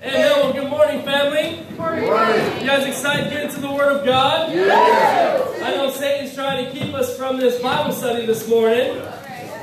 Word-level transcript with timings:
Amen. 0.00 0.30
Well, 0.36 0.52
good 0.52 0.70
morning, 0.70 1.02
family. 1.02 1.66
Morning. 1.76 2.04
You 2.04 2.66
guys 2.66 2.86
excited 2.86 3.24
to 3.24 3.30
get 3.30 3.44
into 3.46 3.60
the 3.60 3.72
Word 3.72 3.96
of 3.96 4.04
God? 4.06 4.52
Yes. 4.52 5.62
I 5.62 5.74
know 5.74 5.90
Satan's 5.90 6.34
trying 6.34 6.64
to 6.64 6.70
keep 6.70 6.94
us 6.94 7.16
from 7.16 7.36
this 7.38 7.60
Bible 7.60 7.92
study 7.92 8.24
this 8.24 8.48
morning. 8.48 9.02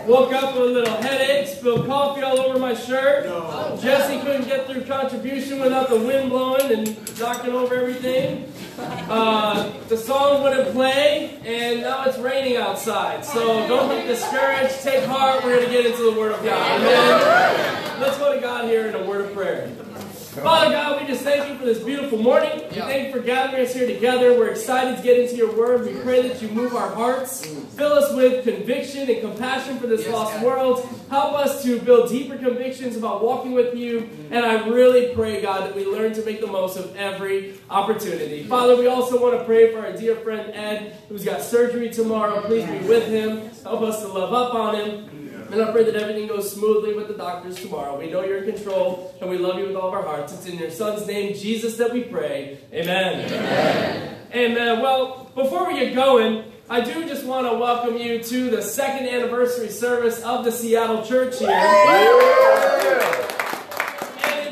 Woke 0.05 0.33
up 0.33 0.53
with 0.53 0.63
a 0.63 0.65
little 0.65 0.93
headache, 0.97 1.47
spilled 1.47 1.87
coffee 1.87 2.21
all 2.21 2.39
over 2.39 2.59
my 2.59 2.73
shirt. 2.75 3.25
Jesse 3.81 4.19
couldn't 4.19 4.45
get 4.45 4.67
through 4.67 4.83
contribution 4.83 5.61
without 5.61 5.89
the 5.89 5.95
wind 5.99 6.29
blowing 6.29 6.69
and 6.69 7.19
knocking 7.19 7.53
over 7.53 7.73
everything. 7.73 8.51
Uh, 8.77 9.71
the 9.87 9.95
song 9.95 10.43
wouldn't 10.43 10.69
play, 10.73 11.39
and 11.45 11.81
now 11.81 12.03
it's 12.03 12.17
raining 12.17 12.57
outside. 12.57 13.23
So 13.23 13.65
don't 13.69 13.87
get 13.89 14.05
discouraged. 14.05 14.81
Take 14.81 15.05
heart. 15.05 15.45
We're 15.45 15.55
going 15.55 15.65
to 15.67 15.71
get 15.71 15.85
into 15.85 16.11
the 16.11 16.19
Word 16.19 16.33
of 16.33 16.43
God. 16.43 16.81
Amen. 16.81 18.01
Let's 18.01 18.17
go 18.17 18.35
to 18.35 18.41
God 18.41 18.65
here 18.65 18.87
in 18.87 18.95
a 18.95 19.03
word 19.05 19.21
of 19.21 19.33
prayer. 19.33 19.71
Father 20.43 20.71
God, 20.71 21.01
we 21.01 21.07
just 21.07 21.23
thank 21.23 21.49
you 21.49 21.57
for 21.57 21.63
this 21.65 21.79
beautiful 21.79 22.17
morning. 22.17 22.51
We 22.69 22.75
thank 22.81 23.07
you 23.07 23.13
for 23.13 23.19
gathering 23.25 23.65
us 23.65 23.73
here 23.73 23.87
together. 23.87 24.37
We're 24.37 24.49
excited 24.49 24.97
to 24.97 25.01
get 25.03 25.17
into 25.17 25.35
your 25.37 25.55
word. 25.57 25.85
We 25.85 25.93
pray 26.01 26.27
that 26.27 26.41
you 26.41 26.49
move 26.49 26.75
our 26.75 26.93
hearts, 26.93 27.45
fill 27.45 27.93
us 27.93 28.13
with 28.13 28.43
conviction 28.43 29.09
and 29.09 29.21
compassion 29.21 29.79
for 29.79 29.87
this 29.87 30.01
Yes, 30.01 30.11
lost 30.11 30.33
God. 30.33 30.43
world. 30.43 30.89
Help 31.09 31.33
us 31.35 31.63
to 31.63 31.79
build 31.79 32.09
deeper 32.09 32.37
convictions 32.37 32.97
about 32.97 33.23
walking 33.23 33.53
with 33.53 33.75
you. 33.75 34.09
And 34.29 34.45
I 34.45 34.67
really 34.67 35.15
pray, 35.15 35.41
God, 35.41 35.63
that 35.63 35.75
we 35.75 35.85
learn 35.85 36.13
to 36.13 36.25
make 36.25 36.41
the 36.41 36.47
most 36.47 36.77
of 36.77 36.93
every 36.97 37.55
opportunity. 37.69 38.43
Father, 38.43 38.75
we 38.75 38.87
also 38.87 39.21
want 39.21 39.39
to 39.39 39.45
pray 39.45 39.71
for 39.71 39.79
our 39.85 39.93
dear 39.93 40.15
friend 40.17 40.51
Ed, 40.53 40.97
who's 41.07 41.23
got 41.23 41.41
surgery 41.41 41.89
tomorrow. 41.89 42.41
Please 42.41 42.65
be 42.65 42.79
with 42.87 43.07
him. 43.07 43.49
Help 43.63 43.81
us 43.83 44.01
to 44.01 44.07
love 44.09 44.33
up 44.33 44.53
on 44.53 44.75
him. 44.75 45.24
And 45.51 45.61
I 45.61 45.71
pray 45.71 45.83
that 45.83 45.95
everything 45.95 46.27
goes 46.27 46.51
smoothly 46.51 46.93
with 46.95 47.07
the 47.07 47.13
doctors 47.13 47.55
tomorrow. 47.55 47.97
We 47.97 48.09
know 48.09 48.23
you're 48.23 48.43
in 48.43 48.51
control, 48.55 49.15
and 49.21 49.29
we 49.29 49.37
love 49.37 49.59
you 49.59 49.67
with 49.67 49.75
all 49.75 49.89
of 49.89 49.93
our 49.93 50.03
hearts. 50.03 50.33
It's 50.33 50.47
in 50.47 50.57
your 50.57 50.71
Son's 50.71 51.05
name, 51.07 51.35
Jesus, 51.35 51.77
that 51.77 51.93
we 51.93 52.03
pray. 52.03 52.57
Amen. 52.73 53.31
Amen. 53.31 54.17
Amen. 54.33 54.81
Well, 54.81 55.31
before 55.35 55.67
we 55.67 55.79
get 55.79 55.93
going, 55.93 56.43
I 56.69 56.81
do 56.81 57.07
just 57.07 57.25
want 57.25 57.49
to 57.49 57.57
welcome 57.57 57.95
you 57.95 58.21
to 58.23 58.49
the 58.49 58.61
second 58.61 59.07
anniversary 59.07 59.69
service 59.69 60.21
of 60.23 60.43
the 60.43 60.51
Seattle 60.51 61.05
Church 61.05 61.37
here. 61.37 61.49
And 61.51 61.75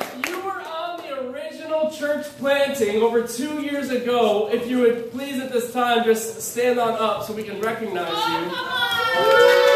if 0.02 0.30
you 0.30 0.40
were 0.46 0.62
on 0.62 0.98
the 1.02 1.32
original 1.32 1.90
church 1.90 2.28
planting 2.38 3.02
over 3.02 3.28
two 3.28 3.64
years 3.64 3.90
ago, 3.90 4.48
if 4.54 4.70
you 4.70 4.78
would 4.80 5.12
please 5.12 5.42
at 5.42 5.52
this 5.52 5.74
time 5.74 6.04
just 6.06 6.40
stand 6.40 6.80
on 6.80 6.94
up 6.94 7.24
so 7.24 7.34
we 7.34 7.44
can 7.44 7.60
recognize 7.60 8.10
you. 8.10 9.73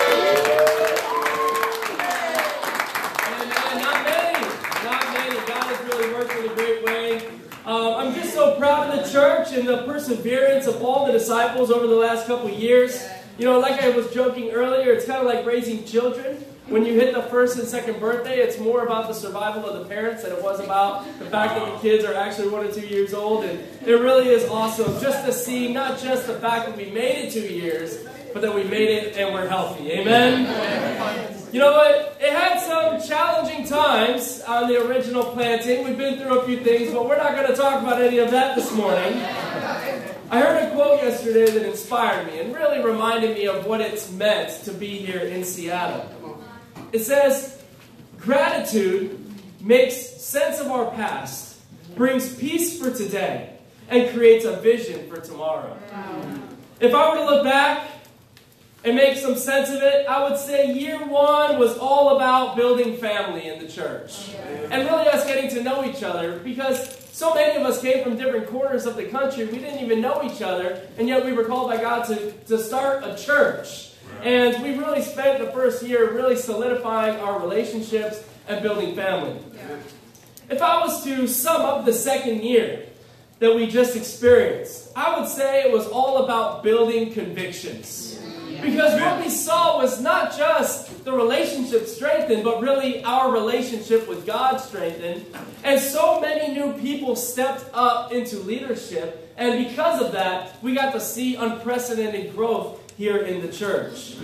Worked 6.17 6.35
in 6.35 6.49
a 6.49 6.55
great 6.55 6.83
way. 6.83 7.27
Um, 7.65 7.93
I'm 7.95 8.13
just 8.15 8.33
so 8.33 8.57
proud 8.57 8.89
of 8.89 9.05
the 9.05 9.11
church 9.11 9.51
and 9.51 9.67
the 9.67 9.83
perseverance 9.83 10.67
of 10.67 10.81
all 10.81 11.05
the 11.05 11.11
disciples 11.11 11.69
over 11.69 11.85
the 11.85 11.95
last 11.95 12.25
couple 12.25 12.49
years. 12.49 13.05
You 13.37 13.45
know, 13.45 13.59
like 13.59 13.83
I 13.83 13.89
was 13.89 14.11
joking 14.13 14.51
earlier, 14.51 14.93
it's 14.93 15.05
kind 15.05 15.19
of 15.19 15.25
like 15.25 15.45
raising 15.45 15.85
children. 15.85 16.37
When 16.67 16.85
you 16.85 16.93
hit 16.93 17.13
the 17.13 17.23
first 17.23 17.57
and 17.57 17.67
second 17.67 17.99
birthday, 17.99 18.39
it's 18.39 18.59
more 18.59 18.83
about 18.83 19.07
the 19.07 19.13
survival 19.13 19.65
of 19.65 19.79
the 19.79 19.85
parents 19.85 20.23
than 20.23 20.33
it 20.33 20.41
was 20.41 20.59
about 20.59 21.05
the 21.19 21.25
fact 21.25 21.55
that 21.55 21.73
the 21.73 21.79
kids 21.79 22.03
are 22.03 22.13
actually 22.13 22.49
one 22.49 22.65
or 22.65 22.71
two 22.71 22.85
years 22.85 23.13
old. 23.13 23.45
And 23.45 23.59
it 23.85 23.93
really 23.93 24.29
is 24.29 24.49
awesome 24.49 24.99
just 24.99 25.25
to 25.25 25.31
see 25.31 25.71
not 25.71 25.99
just 25.99 26.25
the 26.25 26.39
fact 26.39 26.67
that 26.67 26.75
we 26.75 26.89
made 26.91 27.25
it 27.25 27.31
two 27.31 27.41
years, 27.41 27.99
but 28.33 28.41
that 28.41 28.53
we 28.53 28.63
made 28.63 28.89
it 28.89 29.17
and 29.17 29.33
we're 29.33 29.47
healthy. 29.47 29.91
Amen? 29.91 30.43
You 31.53 31.59
know 31.59 31.71
what? 31.71 32.06
It 32.27 32.33
had 32.33 32.59
some 32.59 33.01
challenging 33.07 33.65
times 33.65 34.41
on 34.41 34.67
the 34.67 34.85
original 34.85 35.23
planting. 35.31 35.85
We've 35.85 35.97
been 35.97 36.19
through 36.19 36.39
a 36.39 36.45
few 36.45 36.59
things, 36.59 36.91
but 36.91 37.07
we're 37.07 37.15
not 37.15 37.35
going 37.35 37.47
to 37.47 37.55
talk 37.55 37.81
about 37.81 38.01
any 38.01 38.17
of 38.17 38.31
that 38.31 38.53
this 38.53 38.69
morning. 38.73 39.13
I 40.29 40.41
heard 40.41 40.61
a 40.61 40.71
quote 40.75 41.01
yesterday 41.01 41.49
that 41.49 41.65
inspired 41.65 42.27
me 42.27 42.41
and 42.41 42.53
really 42.53 42.83
reminded 42.83 43.37
me 43.37 43.47
of 43.47 43.65
what 43.65 43.79
it's 43.79 44.11
meant 44.11 44.61
to 44.65 44.73
be 44.73 44.97
here 44.97 45.21
in 45.21 45.45
Seattle. 45.45 46.43
It 46.91 47.05
says, 47.05 47.63
Gratitude 48.19 49.25
makes 49.61 49.95
sense 49.95 50.59
of 50.59 50.67
our 50.67 50.91
past, 50.91 51.55
brings 51.95 52.35
peace 52.35 52.77
for 52.77 52.91
today, 52.91 53.57
and 53.87 54.13
creates 54.13 54.43
a 54.43 54.57
vision 54.57 55.09
for 55.09 55.21
tomorrow. 55.21 55.77
If 56.81 56.93
I 56.93 57.09
were 57.09 57.15
to 57.19 57.23
look 57.23 57.45
back 57.45 57.87
and 58.87 58.95
make 58.95 59.17
some 59.17 59.35
sense 59.35 59.69
of 59.69 59.83
it, 59.83 60.07
I 60.07 60.23
would 60.23 60.39
say 60.39 60.73
year 60.73 60.97
one 61.05 61.59
was 61.59 61.77
all 61.77 62.15
about 62.15 62.55
building 62.55 62.95
family 62.95 63.45
in 63.45 63.59
the 63.59 63.67
church. 63.67 64.33
And 64.71 64.87
really 64.87 65.09
us 65.09 65.25
getting 65.25 65.49
to 65.49 65.61
know 65.61 65.83
each 65.83 66.03
other 66.03 66.39
because 66.39 66.97
so 67.11 67.33
many 67.33 67.59
of 67.59 67.67
us 67.67 67.81
came 67.81 68.01
from 68.01 68.15
different 68.15 68.47
corners 68.47 68.85
of 68.85 68.95
the 68.95 69.03
country. 69.07 69.43
We 69.43 69.57
didn't 69.57 69.83
even 69.83 69.99
know 69.99 70.23
each 70.23 70.41
other, 70.41 70.81
and 70.97 71.05
yet 71.05 71.25
we 71.25 71.33
were 71.33 71.43
called 71.43 71.69
by 71.69 71.81
God 71.81 72.05
to, 72.05 72.31
to 72.31 72.57
start 72.57 73.03
a 73.03 73.21
church. 73.21 73.91
And 74.23 74.63
we 74.63 74.77
really 74.77 75.01
spent 75.01 75.39
the 75.39 75.51
first 75.51 75.83
year 75.83 76.13
really 76.13 76.37
solidifying 76.37 77.19
our 77.19 77.41
relationships 77.41 78.23
and 78.47 78.63
building 78.63 78.95
family. 78.95 79.37
If 80.49 80.61
I 80.61 80.79
was 80.79 81.03
to 81.03 81.27
sum 81.27 81.61
up 81.61 81.83
the 81.83 81.91
second 81.91 82.41
year 82.41 82.85
that 83.39 83.53
we 83.53 83.67
just 83.67 83.97
experienced, 83.97 84.93
I 84.95 85.19
would 85.19 85.27
say 85.27 85.63
it 85.63 85.73
was 85.73 85.87
all 85.87 86.23
about 86.23 86.63
building 86.63 87.11
convictions. 87.11 88.16
Because 88.61 88.99
what 88.99 89.19
we 89.23 89.29
saw 89.29 89.77
was 89.81 90.01
not 90.01 90.35
just 90.35 91.05
the 91.05 91.11
relationship 91.11 91.87
strengthened, 91.87 92.43
but 92.43 92.61
really 92.61 93.03
our 93.03 93.31
relationship 93.31 94.07
with 94.07 94.25
God 94.25 94.57
strengthened. 94.57 95.25
And 95.63 95.79
so 95.79 96.19
many 96.19 96.53
new 96.53 96.73
people 96.73 97.15
stepped 97.15 97.65
up 97.73 98.11
into 98.11 98.37
leadership. 98.39 99.33
And 99.37 99.67
because 99.67 100.01
of 100.01 100.11
that, 100.13 100.61
we 100.63 100.73
got 100.75 100.93
to 100.93 100.99
see 100.99 101.35
unprecedented 101.35 102.35
growth 102.35 102.79
here 102.97 103.17
in 103.17 103.41
the 103.41 103.51
church. 103.51 104.15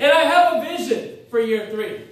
And 0.00 0.12
I 0.12 0.22
have 0.22 0.56
a 0.56 0.76
vision 0.76 1.18
for 1.30 1.40
year 1.40 1.68
three. 1.70 2.02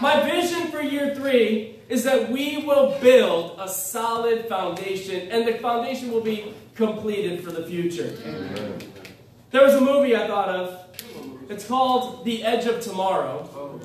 My 0.00 0.22
vision 0.28 0.68
for 0.70 0.80
year 0.82 1.14
three 1.14 1.76
is 1.88 2.04
that 2.04 2.30
we 2.30 2.58
will 2.58 2.98
build 3.00 3.56
a 3.58 3.68
solid 3.68 4.46
foundation, 4.46 5.28
and 5.30 5.46
the 5.46 5.54
foundation 5.58 6.10
will 6.10 6.20
be 6.20 6.52
completed 6.74 7.42
for 7.42 7.52
the 7.52 7.64
future. 7.64 8.12
There 9.56 9.64
was 9.64 9.72
a 9.72 9.80
movie 9.80 10.14
I 10.14 10.26
thought 10.26 10.50
of. 10.50 10.78
It's 11.48 11.66
called 11.66 12.26
The 12.26 12.44
Edge 12.44 12.66
of 12.66 12.82
Tomorrow. 12.82 13.80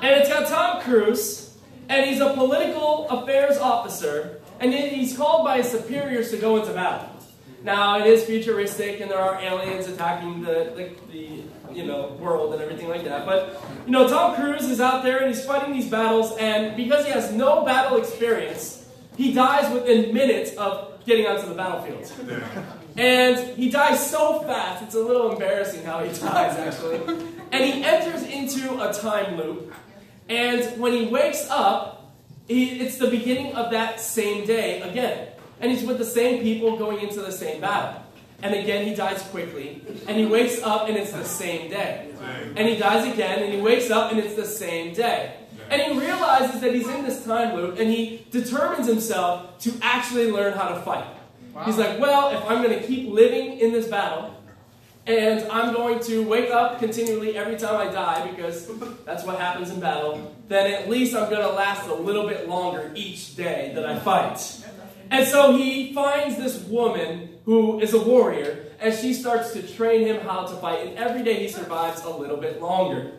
And 0.00 0.20
it's 0.20 0.28
got 0.28 0.46
Tom 0.46 0.80
Cruise, 0.80 1.58
and 1.88 2.08
he's 2.08 2.20
a 2.20 2.34
political 2.34 3.08
affairs 3.08 3.58
officer, 3.58 4.40
and 4.60 4.72
he's 4.72 5.16
called 5.16 5.44
by 5.44 5.56
his 5.56 5.72
superiors 5.72 6.30
to 6.30 6.36
go 6.36 6.58
into 6.58 6.72
battle. 6.72 7.10
Now, 7.64 7.98
it 7.98 8.06
is 8.06 8.26
futuristic, 8.26 9.00
and 9.00 9.10
there 9.10 9.18
are 9.18 9.40
aliens 9.40 9.88
attacking 9.88 10.42
the, 10.42 10.72
the, 10.76 10.90
the 11.10 11.74
you 11.74 11.84
know, 11.84 12.16
world 12.20 12.54
and 12.54 12.62
everything 12.62 12.88
like 12.88 13.02
that. 13.02 13.26
But, 13.26 13.60
you 13.86 13.90
know, 13.90 14.08
Tom 14.08 14.36
Cruise 14.36 14.70
is 14.70 14.80
out 14.80 15.02
there, 15.02 15.18
and 15.18 15.34
he's 15.34 15.44
fighting 15.44 15.72
these 15.72 15.90
battles, 15.90 16.36
and 16.38 16.76
because 16.76 17.04
he 17.04 17.10
has 17.10 17.32
no 17.32 17.64
battle 17.64 17.98
experience, 17.98 18.88
he 19.16 19.34
dies 19.34 19.68
within 19.74 20.14
minutes 20.14 20.54
of 20.54 21.04
getting 21.04 21.26
onto 21.26 21.48
the 21.48 21.56
battlefield. 21.56 22.08
And 22.98 23.56
he 23.56 23.70
dies 23.70 24.10
so 24.10 24.40
fast, 24.40 24.82
it's 24.82 24.96
a 24.96 25.00
little 25.00 25.30
embarrassing 25.30 25.84
how 25.84 26.02
he 26.02 26.08
dies, 26.20 26.56
actually. 26.58 26.98
And 27.52 27.64
he 27.64 27.84
enters 27.84 28.24
into 28.24 28.82
a 28.82 28.92
time 28.92 29.36
loop. 29.36 29.72
And 30.28 30.80
when 30.80 30.92
he 30.92 31.06
wakes 31.06 31.48
up, 31.48 32.12
he, 32.48 32.80
it's 32.80 32.98
the 32.98 33.06
beginning 33.08 33.54
of 33.54 33.70
that 33.70 34.00
same 34.00 34.46
day 34.46 34.82
again. 34.82 35.28
And 35.60 35.70
he's 35.70 35.84
with 35.84 35.98
the 35.98 36.04
same 36.04 36.42
people 36.42 36.76
going 36.76 37.00
into 37.00 37.20
the 37.20 37.30
same 37.32 37.60
battle. 37.60 38.02
And 38.42 38.54
again, 38.54 38.86
he 38.86 38.94
dies 38.94 39.22
quickly. 39.30 39.80
And 40.08 40.16
he 40.16 40.26
wakes 40.26 40.60
up, 40.62 40.88
and 40.88 40.96
it's 40.96 41.12
the 41.12 41.24
same 41.24 41.70
day. 41.70 42.10
And 42.56 42.68
he 42.68 42.76
dies 42.76 43.12
again, 43.12 43.42
and 43.44 43.52
he 43.52 43.60
wakes 43.60 43.90
up, 43.90 44.10
and 44.10 44.20
it's 44.20 44.34
the 44.34 44.44
same 44.44 44.92
day. 44.92 45.34
And 45.70 45.80
he 45.82 45.98
realizes 45.98 46.60
that 46.62 46.74
he's 46.74 46.88
in 46.88 47.04
this 47.04 47.24
time 47.24 47.54
loop, 47.54 47.78
and 47.78 47.90
he 47.90 48.26
determines 48.30 48.86
himself 48.88 49.58
to 49.60 49.72
actually 49.82 50.30
learn 50.30 50.54
how 50.54 50.68
to 50.68 50.80
fight. 50.82 51.04
He's 51.64 51.76
like, 51.76 51.98
well, 51.98 52.36
if 52.36 52.44
I'm 52.48 52.62
going 52.62 52.78
to 52.78 52.86
keep 52.86 53.10
living 53.10 53.58
in 53.58 53.72
this 53.72 53.88
battle, 53.88 54.34
and 55.06 55.50
I'm 55.50 55.74
going 55.74 56.00
to 56.00 56.22
wake 56.28 56.50
up 56.50 56.78
continually 56.78 57.36
every 57.36 57.56
time 57.56 57.76
I 57.76 57.90
die, 57.90 58.30
because 58.30 58.70
that's 59.04 59.24
what 59.24 59.38
happens 59.38 59.70
in 59.70 59.80
battle, 59.80 60.34
then 60.48 60.72
at 60.72 60.88
least 60.88 61.16
I'm 61.16 61.30
going 61.30 61.42
to 61.42 61.52
last 61.52 61.88
a 61.88 61.94
little 61.94 62.28
bit 62.28 62.48
longer 62.48 62.92
each 62.94 63.34
day 63.34 63.72
that 63.74 63.86
I 63.86 63.98
fight. 63.98 64.64
And 65.10 65.26
so 65.26 65.56
he 65.56 65.94
finds 65.94 66.36
this 66.36 66.62
woman 66.64 67.30
who 67.46 67.80
is 67.80 67.94
a 67.94 68.02
warrior, 68.02 68.66
and 68.80 68.94
she 68.94 69.14
starts 69.14 69.52
to 69.54 69.66
train 69.66 70.06
him 70.06 70.20
how 70.20 70.46
to 70.46 70.54
fight, 70.56 70.86
and 70.86 70.98
every 70.98 71.22
day 71.22 71.40
he 71.40 71.48
survives 71.48 72.04
a 72.04 72.10
little 72.10 72.36
bit 72.36 72.60
longer. 72.60 73.12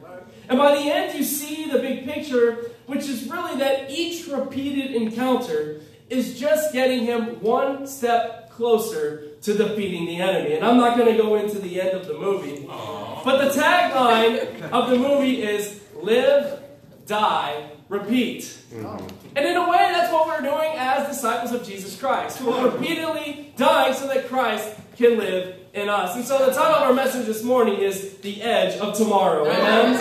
And 0.48 0.58
by 0.58 0.76
the 0.76 0.92
end, 0.92 1.18
you 1.18 1.24
see 1.24 1.70
the 1.70 1.80
big 1.80 2.06
picture, 2.06 2.72
which 2.86 3.10
is 3.10 3.28
really 3.28 3.58
that 3.60 3.90
each 3.90 4.28
repeated 4.28 4.96
encounter 4.96 5.82
is 6.10 6.40
just 6.40 6.74
getting 6.74 7.06
him 7.06 7.42
one 7.42 7.88
step 7.88 8.52
closer 8.52 9.28
to 9.42 9.54
defeating 9.54 10.06
the 10.06 10.22
enemy. 10.22 10.56
And 10.56 10.66
I'm 10.66 10.78
not 10.78 10.98
going 10.98 11.16
to 11.16 11.22
go 11.22 11.36
into 11.36 11.60
the 11.60 11.80
end 11.80 11.92
of 11.92 12.08
the 12.08 12.18
movie. 12.18 12.66
But 12.68 13.54
the 13.54 13.62
tagline 13.62 14.72
of 14.72 14.90
the 14.90 14.98
movie 14.98 15.42
is 15.44 15.80
live, 16.02 16.60
die, 17.06 17.70
repeat. 17.88 18.42
Mm-hmm. 18.74 19.08
And 19.36 19.46
in 19.46 19.56
a 19.56 19.70
way, 19.70 19.90
that's 19.92 20.12
what 20.12 20.28
we're 20.28 20.42
doing 20.42 20.74
as 20.76 21.08
disciples 21.08 21.54
of 21.54 21.66
Jesus 21.66 21.98
Christ. 22.00 22.42
We're 22.42 22.70
repeatedly 22.70 23.54
dying 23.56 23.94
so 23.94 24.08
that 24.08 24.28
Christ 24.28 24.76
can 24.98 25.18
live 25.18 25.56
in 25.74 25.88
us. 25.88 26.16
And 26.16 26.26
so 26.26 26.46
the 26.46 26.52
title 26.52 26.76
of 26.76 26.84
our 26.84 26.94
message 26.94 27.26
this 27.26 27.44
morning 27.44 27.80
is 27.80 28.18
The 28.18 28.42
Edge 28.42 28.78
of 28.80 28.98
Tomorrow. 28.98 29.48
Amen? 29.48 29.96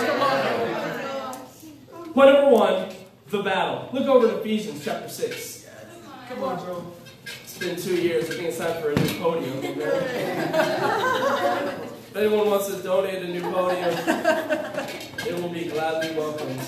Point 2.13 2.33
number 2.33 2.49
one, 2.49 2.89
the 3.27 3.43
battle. 3.43 3.89
Look 3.93 4.07
over 4.07 4.27
to 4.27 4.39
Ephesians 4.39 4.83
chapter 4.83 5.07
6. 5.07 5.58
Come 6.29 6.43
on, 6.43 6.63
bro. 6.63 6.85
It's 7.41 7.57
been 7.57 7.75
two 7.75 7.95
years. 7.95 8.29
I 8.29 8.33
think 8.35 8.49
it's 8.49 8.59
time 8.59 8.79
for 8.83 8.91
a 8.91 8.95
new 8.95 9.19
podium. 9.19 9.63
if 12.03 12.15
anyone 12.15 12.51
wants 12.51 12.67
to 12.67 12.83
donate 12.83 13.23
a 13.23 13.27
new 13.27 13.41
podium, 13.41 13.95
it 15.25 15.41
will 15.41 15.49
be 15.49 15.65
gladly 15.65 16.15
welcomed. 16.15 16.61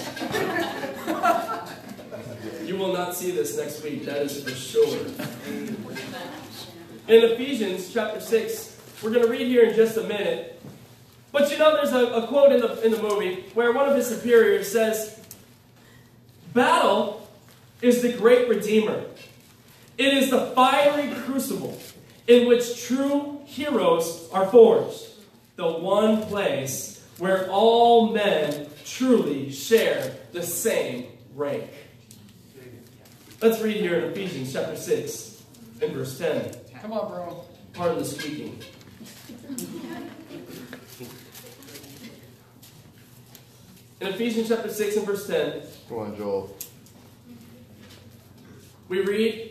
You 2.67 2.75
will 2.75 2.91
not 2.91 3.15
see 3.15 3.29
this 3.29 3.55
next 3.55 3.83
week, 3.83 4.03
that 4.05 4.23
is 4.23 4.43
for 4.43 4.49
sure. 4.49 4.97
In 7.07 7.23
Ephesians 7.31 7.93
chapter 7.93 8.19
6, 8.19 8.79
we're 9.03 9.11
going 9.11 9.25
to 9.25 9.29
read 9.29 9.45
here 9.45 9.69
in 9.69 9.75
just 9.75 9.95
a 9.95 10.03
minute. 10.03 10.59
But 11.31 11.51
you 11.51 11.59
know, 11.59 11.75
there's 11.75 11.93
a, 11.93 12.07
a 12.07 12.25
quote 12.25 12.51
in 12.51 12.61
the, 12.61 12.81
in 12.83 12.93
the 12.93 13.01
movie 13.03 13.45
where 13.53 13.71
one 13.71 13.87
of 13.87 13.95
his 13.95 14.07
superiors 14.07 14.71
says, 14.71 15.19
Battle 16.51 17.29
is 17.83 18.01
the 18.01 18.11
great 18.13 18.49
redeemer. 18.49 19.03
It 20.01 20.15
is 20.15 20.31
the 20.31 20.48
fiery 20.56 21.13
crucible 21.13 21.80
in 22.25 22.48
which 22.48 22.88
true 22.88 23.39
heroes 23.45 24.27
are 24.33 24.48
forged. 24.48 25.06
The 25.57 25.74
one 25.74 26.24
place 26.24 27.06
where 27.19 27.48
all 27.51 28.12
men 28.12 28.65
truly 28.83 29.51
share 29.51 30.15
the 30.31 30.42
same 30.42 31.06
rank. 31.36 31.69
Let's 33.44 33.62
read 33.62 33.77
here 33.77 34.00
in 34.00 34.12
Ephesians 34.12 34.51
chapter 34.51 34.75
6 34.75 35.44
and 35.83 35.94
verse 35.94 36.18
10. 36.18 36.51
Come 36.81 36.94
on, 36.94 37.07
bro. 37.07 37.45
Pardon 37.74 38.00
the 38.00 38.06
speaking. 38.06 38.59
In 44.00 44.07
Ephesians 44.07 44.48
chapter 44.48 44.69
6 44.69 44.98
and 44.98 45.06
verse 45.06 45.27
10. 45.27 45.62
Come 45.88 46.00
on, 46.00 46.18
Joel. 46.18 46.57
We 48.89 49.01
read, 49.01 49.50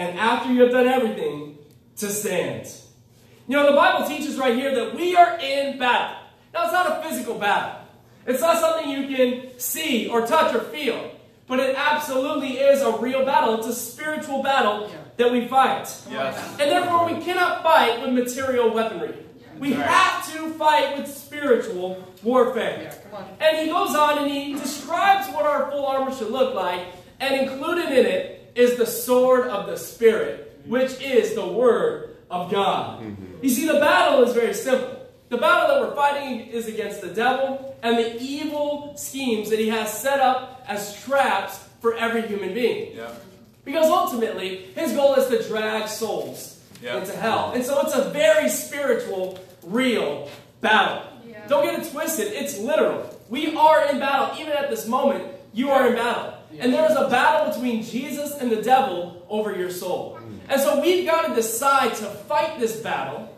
and 0.00 0.18
after 0.18 0.50
you 0.50 0.62
have 0.62 0.72
done 0.72 0.86
everything, 0.86 1.58
to 1.96 2.08
stand. 2.08 2.66
You 3.46 3.56
know, 3.56 3.70
the 3.70 3.76
Bible 3.76 4.08
teaches 4.08 4.38
right 4.38 4.54
here 4.54 4.74
that 4.74 4.94
we 4.94 5.14
are 5.14 5.38
in 5.38 5.78
battle. 5.78 6.16
Now, 6.54 6.64
it's 6.64 6.72
not 6.72 6.86
a 6.86 7.06
physical 7.06 7.38
battle. 7.38 7.86
It's 8.26 8.40
not 8.40 8.58
something 8.58 8.88
you 8.88 9.14
can 9.14 9.58
see 9.58 10.08
or 10.08 10.26
touch 10.26 10.54
or 10.54 10.60
feel, 10.60 11.12
but 11.46 11.60
it 11.60 11.76
absolutely 11.76 12.58
is 12.58 12.80
a 12.80 12.96
real 12.96 13.26
battle. 13.26 13.58
It's 13.58 13.66
a 13.66 13.74
spiritual 13.74 14.42
battle 14.42 14.90
that 15.18 15.30
we 15.30 15.46
fight. 15.46 15.94
Yes. 16.10 16.38
And 16.58 16.70
therefore, 16.70 17.04
we 17.12 17.20
cannot 17.22 17.62
fight 17.62 18.00
with 18.00 18.14
material 18.14 18.72
weaponry. 18.72 19.14
We 19.58 19.72
have 19.72 20.32
to 20.32 20.50
fight 20.54 20.96
with 20.96 21.08
spiritual 21.08 22.02
warfare. 22.22 22.94
And 23.38 23.58
he 23.58 23.66
goes 23.66 23.94
on 23.94 24.16
and 24.16 24.30
he 24.30 24.54
describes 24.54 25.28
what 25.34 25.44
our 25.44 25.70
full 25.70 25.84
armor 25.84 26.14
should 26.14 26.30
look 26.30 26.54
like, 26.54 26.86
and 27.20 27.34
included 27.34 27.90
in 27.90 28.06
it 28.06 28.39
is 28.54 28.76
the 28.76 28.86
sword 28.86 29.48
of 29.48 29.66
the 29.66 29.76
Spirit, 29.76 30.60
which 30.66 31.00
is 31.00 31.34
the 31.34 31.46
Word 31.46 32.16
of 32.30 32.50
God. 32.50 33.02
Mm-hmm. 33.02 33.42
You 33.42 33.50
see, 33.50 33.66
the 33.66 33.80
battle 33.80 34.22
is 34.24 34.34
very 34.34 34.54
simple. 34.54 34.96
The 35.28 35.38
battle 35.38 35.68
that 35.68 35.80
we're 35.80 35.94
fighting 35.94 36.40
is 36.48 36.66
against 36.66 37.00
the 37.00 37.08
devil 37.08 37.76
and 37.82 37.96
the 37.96 38.20
evil 38.20 38.94
schemes 38.96 39.50
that 39.50 39.58
he 39.58 39.68
has 39.68 39.92
set 39.92 40.18
up 40.18 40.64
as 40.66 41.00
traps 41.04 41.64
for 41.80 41.94
every 41.94 42.26
human 42.26 42.52
being. 42.52 42.96
Yeah. 42.96 43.12
Because 43.64 43.86
ultimately, 43.86 44.64
his 44.74 44.92
goal 44.92 45.14
is 45.14 45.28
to 45.28 45.48
drag 45.48 45.88
souls 45.88 46.60
yeah. 46.82 46.98
into 46.98 47.12
hell. 47.16 47.52
And 47.54 47.64
so 47.64 47.80
it's 47.82 47.94
a 47.94 48.10
very 48.10 48.48
spiritual, 48.48 49.38
real 49.62 50.28
battle. 50.60 51.04
Yeah. 51.28 51.46
Don't 51.46 51.64
get 51.64 51.80
it 51.80 51.90
twisted, 51.90 52.32
it's 52.32 52.58
literal. 52.58 53.16
We 53.28 53.54
are 53.54 53.86
in 53.86 54.00
battle. 54.00 54.36
Even 54.40 54.52
at 54.52 54.70
this 54.70 54.88
moment, 54.88 55.24
you 55.52 55.70
are 55.70 55.88
in 55.88 55.94
battle. 55.94 56.34
And 56.58 56.72
there 56.72 56.90
is 56.90 56.96
a 56.96 57.08
battle 57.08 57.52
between 57.52 57.82
Jesus 57.82 58.36
and 58.36 58.50
the 58.50 58.62
devil 58.62 59.24
over 59.28 59.56
your 59.56 59.70
soul. 59.70 60.18
And 60.48 60.60
so 60.60 60.80
we've 60.80 61.06
got 61.06 61.28
to 61.28 61.34
decide 61.34 61.94
to 61.96 62.06
fight 62.06 62.58
this 62.58 62.76
battle 62.80 63.30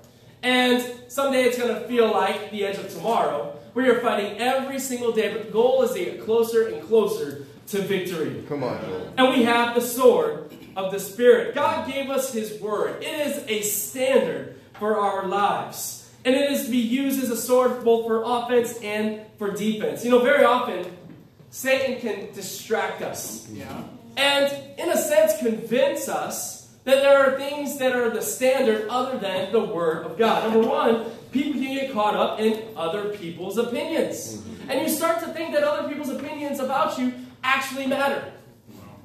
and 0.42 0.84
someday 1.06 1.44
it's 1.44 1.56
going 1.56 1.72
to 1.72 1.86
feel 1.86 2.10
like 2.10 2.50
the 2.50 2.64
edge 2.64 2.76
of 2.76 2.92
tomorrow, 2.92 3.56
where 3.74 3.86
you're 3.86 4.00
fighting 4.00 4.38
every 4.38 4.80
single 4.80 5.12
day, 5.12 5.32
but 5.32 5.46
the 5.46 5.52
goal 5.52 5.82
is 5.82 5.92
to 5.92 6.04
get 6.04 6.24
closer 6.24 6.68
and 6.68 6.82
closer 6.82 7.46
to 7.68 7.82
victory. 7.82 8.44
Come 8.48 8.64
on, 8.64 8.80
Joel. 8.80 9.14
And 9.16 9.28
we 9.38 9.44
have 9.44 9.74
the 9.74 9.80
sword 9.80 10.52
of 10.74 10.90
the 10.90 10.98
Spirit. 10.98 11.54
God 11.54 11.88
gave 11.90 12.10
us 12.10 12.32
His 12.32 12.60
Word, 12.60 13.02
it 13.02 13.28
is 13.28 13.44
a 13.46 13.62
standard 13.62 14.58
for 14.78 14.98
our 14.98 15.26
lives. 15.26 16.00
And 16.24 16.36
it 16.36 16.52
is 16.52 16.66
to 16.66 16.70
be 16.70 16.78
used 16.78 17.20
as 17.20 17.30
a 17.30 17.36
sword 17.36 17.82
both 17.82 18.06
for 18.06 18.22
offense 18.24 18.78
and 18.80 19.22
for 19.38 19.50
defense. 19.50 20.04
You 20.04 20.12
know, 20.12 20.20
very 20.20 20.44
often, 20.44 20.86
Satan 21.52 22.00
can 22.00 22.32
distract 22.32 23.02
us. 23.02 23.46
Yeah. 23.52 23.84
And, 24.16 24.50
in 24.78 24.88
a 24.88 24.96
sense, 24.96 25.36
convince 25.38 26.08
us 26.08 26.70
that 26.84 27.02
there 27.02 27.18
are 27.18 27.38
things 27.38 27.78
that 27.78 27.94
are 27.94 28.08
the 28.08 28.22
standard 28.22 28.88
other 28.88 29.18
than 29.18 29.52
the 29.52 29.60
Word 29.62 30.06
of 30.06 30.16
God. 30.16 30.50
Number 30.50 30.66
one, 30.66 31.04
people 31.30 31.52
can 31.52 31.74
get 31.74 31.92
caught 31.92 32.16
up 32.16 32.40
in 32.40 32.58
other 32.74 33.10
people's 33.10 33.58
opinions. 33.58 34.38
Mm-hmm. 34.38 34.70
And 34.70 34.80
you 34.80 34.88
start 34.88 35.20
to 35.20 35.26
think 35.26 35.52
that 35.52 35.62
other 35.62 35.86
people's 35.90 36.08
opinions 36.08 36.58
about 36.58 36.98
you 36.98 37.12
actually 37.44 37.86
matter. 37.86 38.32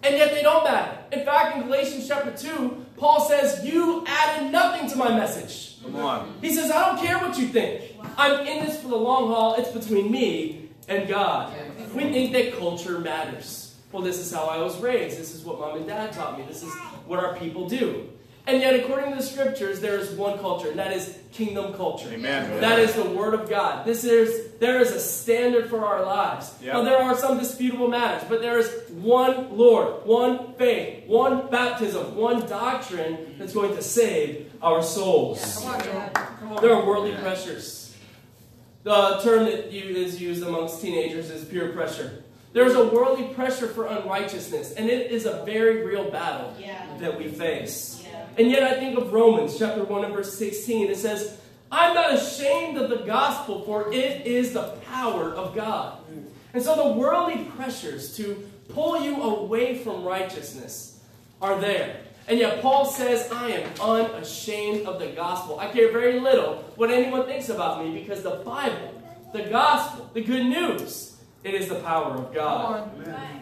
And 0.03 0.15
yet 0.15 0.31
they 0.31 0.41
don't 0.41 0.63
matter. 0.63 0.99
In 1.11 1.25
fact, 1.25 1.57
in 1.57 1.63
Galatians 1.63 2.07
chapter 2.07 2.31
2, 2.31 2.85
Paul 2.95 3.27
says, 3.27 3.65
You 3.65 4.05
added 4.07 4.53
nothing 4.53 4.89
to 4.89 4.95
my 4.95 5.09
message. 5.09 5.81
Come 5.83 5.97
on. 5.97 6.37
He 6.39 6.55
says, 6.55 6.71
I 6.71 6.85
don't 6.85 7.05
care 7.05 7.17
what 7.19 7.37
you 7.37 7.47
think. 7.47 7.93
I'm 8.17 8.47
in 8.47 8.65
this 8.65 8.81
for 8.81 8.87
the 8.87 8.95
long 8.95 9.27
haul. 9.27 9.55
It's 9.55 9.71
between 9.71 10.09
me 10.09 10.66
and 10.87 11.07
God. 11.07 11.53
We 11.93 12.03
think 12.11 12.33
that 12.33 12.57
culture 12.57 12.99
matters. 12.99 13.75
Well, 13.91 14.03
this 14.03 14.19
is 14.19 14.31
how 14.31 14.45
I 14.45 14.57
was 14.57 14.79
raised. 14.79 15.17
This 15.17 15.33
is 15.33 15.43
what 15.43 15.59
mom 15.59 15.77
and 15.77 15.87
dad 15.87 16.11
taught 16.11 16.37
me. 16.37 16.45
This 16.45 16.63
is 16.63 16.73
what 17.05 17.23
our 17.23 17.35
people 17.37 17.67
do. 17.69 18.09
And 18.47 18.61
yet, 18.61 18.75
according 18.75 19.09
to 19.09 19.17
the 19.17 19.23
scriptures, 19.23 19.81
there 19.81 19.99
is 19.99 20.11
one 20.11 20.39
culture, 20.39 20.69
and 20.69 20.79
that 20.79 20.93
is 20.93 21.19
kingdom 21.33 21.73
culture. 21.73 22.07
Amen. 22.09 22.61
That 22.61 22.79
is 22.79 22.93
the 22.93 23.03
word 23.03 23.33
of 23.33 23.49
God. 23.49 23.85
This 23.85 24.05
is 24.05 24.53
there 24.59 24.79
is 24.79 24.91
a 24.91 25.01
standard 25.01 25.69
for 25.69 25.85
our 25.85 26.05
lives. 26.05 26.55
Yep. 26.61 26.73
Now, 26.73 26.83
there 26.83 26.97
are 26.97 27.17
some 27.17 27.37
disputable 27.37 27.89
matters, 27.89 28.25
but 28.29 28.41
there 28.41 28.57
is 28.57 28.71
one 28.89 29.57
Lord, 29.57 30.05
one 30.05 30.53
faith, 30.53 31.05
one 31.07 31.49
baptism, 31.49 32.15
one 32.15 32.47
doctrine 32.47 33.35
that's 33.37 33.53
going 33.53 33.75
to 33.75 33.81
save 33.81 34.53
our 34.61 34.81
souls. 34.81 35.59
Come 35.61 35.75
on, 35.75 36.11
Come 36.11 36.51
on. 36.53 36.61
There 36.61 36.73
are 36.73 36.85
worldly 36.85 37.15
pressures. 37.15 37.86
The 38.87 39.19
term 39.21 39.43
that 39.43 39.73
is 39.73 40.21
used 40.21 40.41
amongst 40.43 40.81
teenagers 40.81 41.29
is 41.29 41.43
peer 41.43 41.73
pressure. 41.73 42.23
There's 42.53 42.73
a 42.73 42.87
worldly 42.87 43.33
pressure 43.33 43.67
for 43.67 43.85
unrighteousness, 43.85 44.75
and 44.75 44.89
it 44.89 45.11
is 45.11 45.25
a 45.25 45.43
very 45.43 45.85
real 45.85 46.09
battle 46.09 46.55
yeah. 46.57 46.87
that 46.99 47.19
we 47.19 47.27
face. 47.27 48.01
Yeah. 48.05 48.25
And 48.37 48.49
yet, 48.49 48.63
I 48.63 48.79
think 48.79 48.97
of 48.97 49.11
Romans 49.11 49.59
chapter 49.59 49.83
1 49.83 50.05
and 50.05 50.13
verse 50.13 50.37
16. 50.37 50.89
It 50.89 50.95
says, 50.95 51.37
I'm 51.69 51.95
not 51.95 52.13
ashamed 52.13 52.77
of 52.77 52.89
the 52.89 53.05
gospel, 53.05 53.65
for 53.65 53.91
it 53.91 54.25
is 54.25 54.53
the 54.53 54.77
power 54.85 55.33
of 55.33 55.53
God. 55.53 55.99
And 56.53 56.63
so, 56.63 56.77
the 56.77 56.97
worldly 56.97 57.43
pressures 57.57 58.15
to 58.15 58.49
pull 58.69 59.01
you 59.01 59.21
away 59.21 59.79
from 59.79 60.05
righteousness 60.05 61.03
are 61.41 61.59
there. 61.59 61.97
And 62.27 62.39
yet, 62.39 62.61
Paul 62.61 62.85
says, 62.85 63.31
I 63.31 63.51
am 63.51 63.69
unashamed 63.79 64.85
of 64.85 64.99
the 64.99 65.07
gospel. 65.07 65.59
I 65.59 65.67
care 65.67 65.91
very 65.91 66.19
little 66.19 66.55
what 66.75 66.91
anyone 66.91 67.25
thinks 67.25 67.47
about 67.47 67.83
me 67.83 67.97
because 67.97 68.21
the 68.21 68.41
Bible, 68.45 69.01
the 69.31 69.43
gospel, 69.43 70.09
the 70.13 70.21
good 70.21 70.45
news, 70.45 71.15
it 71.43 71.53
is 71.53 71.69
the 71.69 71.75
power 71.75 72.15
of 72.15 72.33
God. 72.33 72.91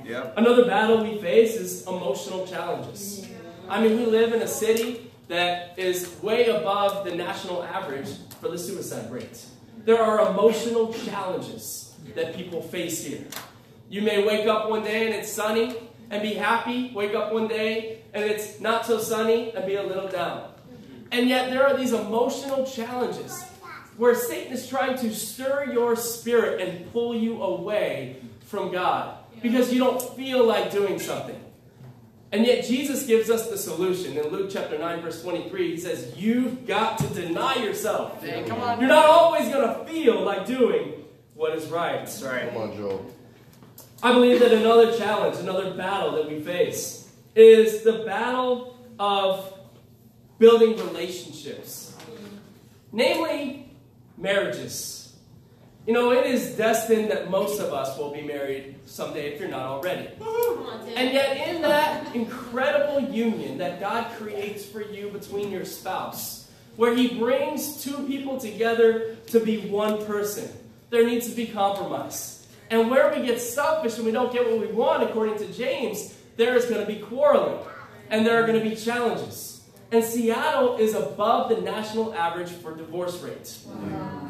Yep. 0.05 0.35
Another 0.37 0.65
battle 0.65 1.03
we 1.03 1.17
face 1.17 1.55
is 1.55 1.87
emotional 1.87 2.45
challenges. 2.45 3.27
I 3.67 3.81
mean, 3.81 3.97
we 3.97 4.05
live 4.05 4.33
in 4.33 4.43
a 4.43 4.47
city 4.47 5.11
that 5.29 5.79
is 5.79 6.15
way 6.21 6.45
above 6.47 7.05
the 7.05 7.15
national 7.15 7.63
average 7.63 8.09
for 8.39 8.49
the 8.49 8.57
suicide 8.59 9.11
rate. 9.11 9.43
There 9.85 9.99
are 9.99 10.29
emotional 10.29 10.93
challenges 10.93 11.95
that 12.13 12.35
people 12.35 12.61
face 12.61 13.03
here. 13.03 13.23
You 13.89 14.03
may 14.03 14.23
wake 14.23 14.45
up 14.45 14.69
one 14.69 14.83
day 14.83 15.07
and 15.07 15.15
it's 15.15 15.31
sunny 15.31 15.75
and 16.11 16.21
be 16.21 16.35
happy, 16.35 16.91
wake 16.93 17.15
up 17.15 17.33
one 17.33 17.47
day 17.47 18.03
and 18.15 18.23
it's 18.23 18.61
not 18.61 18.85
so 18.85 18.97
sunny 18.97 19.51
and 19.53 19.65
be 19.65 19.75
a 19.75 19.83
little 19.83 20.07
down. 20.07 20.49
And 21.11 21.27
yet, 21.27 21.49
there 21.49 21.67
are 21.67 21.75
these 21.75 21.91
emotional 21.91 22.65
challenges 22.65 23.43
where 23.97 24.15
Satan 24.15 24.53
is 24.53 24.67
trying 24.67 24.97
to 24.99 25.13
stir 25.13 25.71
your 25.71 25.95
spirit 25.95 26.61
and 26.61 26.91
pull 26.91 27.13
you 27.13 27.43
away 27.43 28.21
from 28.45 28.71
God 28.71 29.17
because 29.41 29.71
you 29.71 29.79
don't 29.79 30.01
feel 30.15 30.45
like 30.45 30.71
doing 30.71 30.97
something. 30.97 31.39
And 32.31 32.45
yet, 32.45 32.65
Jesus 32.65 33.05
gives 33.05 33.29
us 33.29 33.49
the 33.49 33.57
solution. 33.57 34.17
In 34.17 34.29
Luke 34.29 34.49
chapter 34.49 34.79
9, 34.79 35.01
verse 35.01 35.21
23, 35.21 35.71
he 35.71 35.77
says, 35.77 36.13
You've 36.17 36.65
got 36.65 36.97
to 36.99 37.07
deny 37.07 37.55
yourself. 37.55 38.23
Hey, 38.23 38.45
come 38.47 38.61
on. 38.61 38.79
You're 38.79 38.89
not 38.89 39.05
always 39.05 39.49
going 39.49 39.67
to 39.67 39.85
feel 39.91 40.21
like 40.21 40.45
doing 40.45 41.03
what 41.33 41.55
is 41.55 41.67
right. 41.67 41.97
That's 41.97 42.21
right. 42.23 42.49
Come 42.49 42.61
on, 42.61 42.75
Joel. 42.75 43.13
I 44.01 44.13
believe 44.13 44.39
that 44.39 44.53
another 44.53 44.97
challenge, 44.97 45.37
another 45.37 45.73
battle 45.73 46.13
that 46.13 46.29
we 46.29 46.39
face 46.39 47.04
is 47.35 47.83
the 47.83 48.03
battle 48.05 48.77
of 48.97 49.53
building 50.39 50.77
relationships, 50.77 51.95
namely 52.91 53.69
marriages. 54.17 55.13
You 55.85 55.93
know, 55.93 56.11
it 56.11 56.25
is 56.25 56.57
destined 56.57 57.11
that 57.11 57.29
most 57.29 57.59
of 57.59 57.71
us 57.71 57.97
will 57.97 58.11
be 58.11 58.21
married 58.21 58.75
someday 58.85 59.33
if 59.33 59.39
you're 59.39 59.49
not 59.49 59.65
already. 59.67 60.09
And 60.95 61.13
yet, 61.13 61.47
in 61.47 61.61
that 61.61 62.15
incredible 62.15 63.13
union 63.13 63.59
that 63.59 63.79
God 63.79 64.11
creates 64.17 64.65
for 64.65 64.81
you 64.81 65.09
between 65.09 65.51
your 65.51 65.65
spouse, 65.65 66.49
where 66.75 66.95
He 66.95 67.19
brings 67.19 67.83
two 67.83 68.07
people 68.07 68.39
together 68.39 69.15
to 69.27 69.39
be 69.39 69.67
one 69.67 70.03
person, 70.05 70.49
there 70.89 71.05
needs 71.05 71.29
to 71.29 71.35
be 71.35 71.45
compromise. 71.45 72.47
And 72.71 72.89
where 72.89 73.13
we 73.13 73.23
get 73.23 73.39
selfish 73.39 73.97
and 73.97 74.05
we 74.05 74.11
don't 74.11 74.33
get 74.33 74.49
what 74.49 74.59
we 74.59 74.73
want, 74.73 75.03
according 75.03 75.37
to 75.37 75.45
James, 75.53 76.14
there 76.37 76.55
is 76.55 76.65
going 76.65 76.85
to 76.85 76.87
be 76.91 76.99
quarreling 76.99 77.65
and 78.09 78.25
there 78.25 78.41
are 78.41 78.47
going 78.47 78.61
to 78.61 78.69
be 78.69 78.75
challenges. 78.75 79.61
And 79.91 80.03
Seattle 80.03 80.77
is 80.77 80.93
above 80.93 81.49
the 81.49 81.61
national 81.61 82.13
average 82.13 82.49
for 82.49 82.75
divorce 82.75 83.21
rates. 83.21 83.65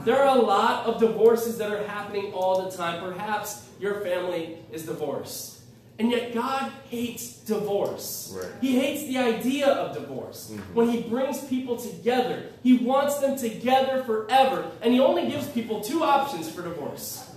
There 0.04 0.22
are 0.22 0.38
a 0.38 0.42
lot 0.42 0.86
of 0.86 1.00
divorces 1.00 1.58
that 1.58 1.72
are 1.72 1.86
happening 1.88 2.34
all 2.34 2.70
the 2.70 2.76
time. 2.76 3.02
Perhaps 3.02 3.68
your 3.80 4.02
family 4.02 4.60
is 4.72 4.86
divorced. 4.86 5.54
And 5.98 6.12
yet 6.12 6.34
God 6.34 6.72
hates 6.90 7.38
divorce. 7.38 8.36
Right. 8.36 8.52
He 8.60 8.78
hates 8.78 9.08
the 9.08 9.18
idea 9.18 9.68
of 9.68 9.96
divorce. 9.96 10.52
Mm-hmm. 10.52 10.74
When 10.74 10.90
he 10.90 11.02
brings 11.04 11.42
people 11.46 11.78
together, 11.78 12.52
he 12.64 12.78
wants 12.78 13.20
them 13.20 13.38
together 13.38 14.04
forever. 14.04 14.70
And 14.82 14.94
he 14.94 15.00
only 15.00 15.30
gives 15.30 15.48
people 15.48 15.80
two 15.80 16.04
options 16.04 16.52
for 16.52 16.64
divorce. 16.64 17.32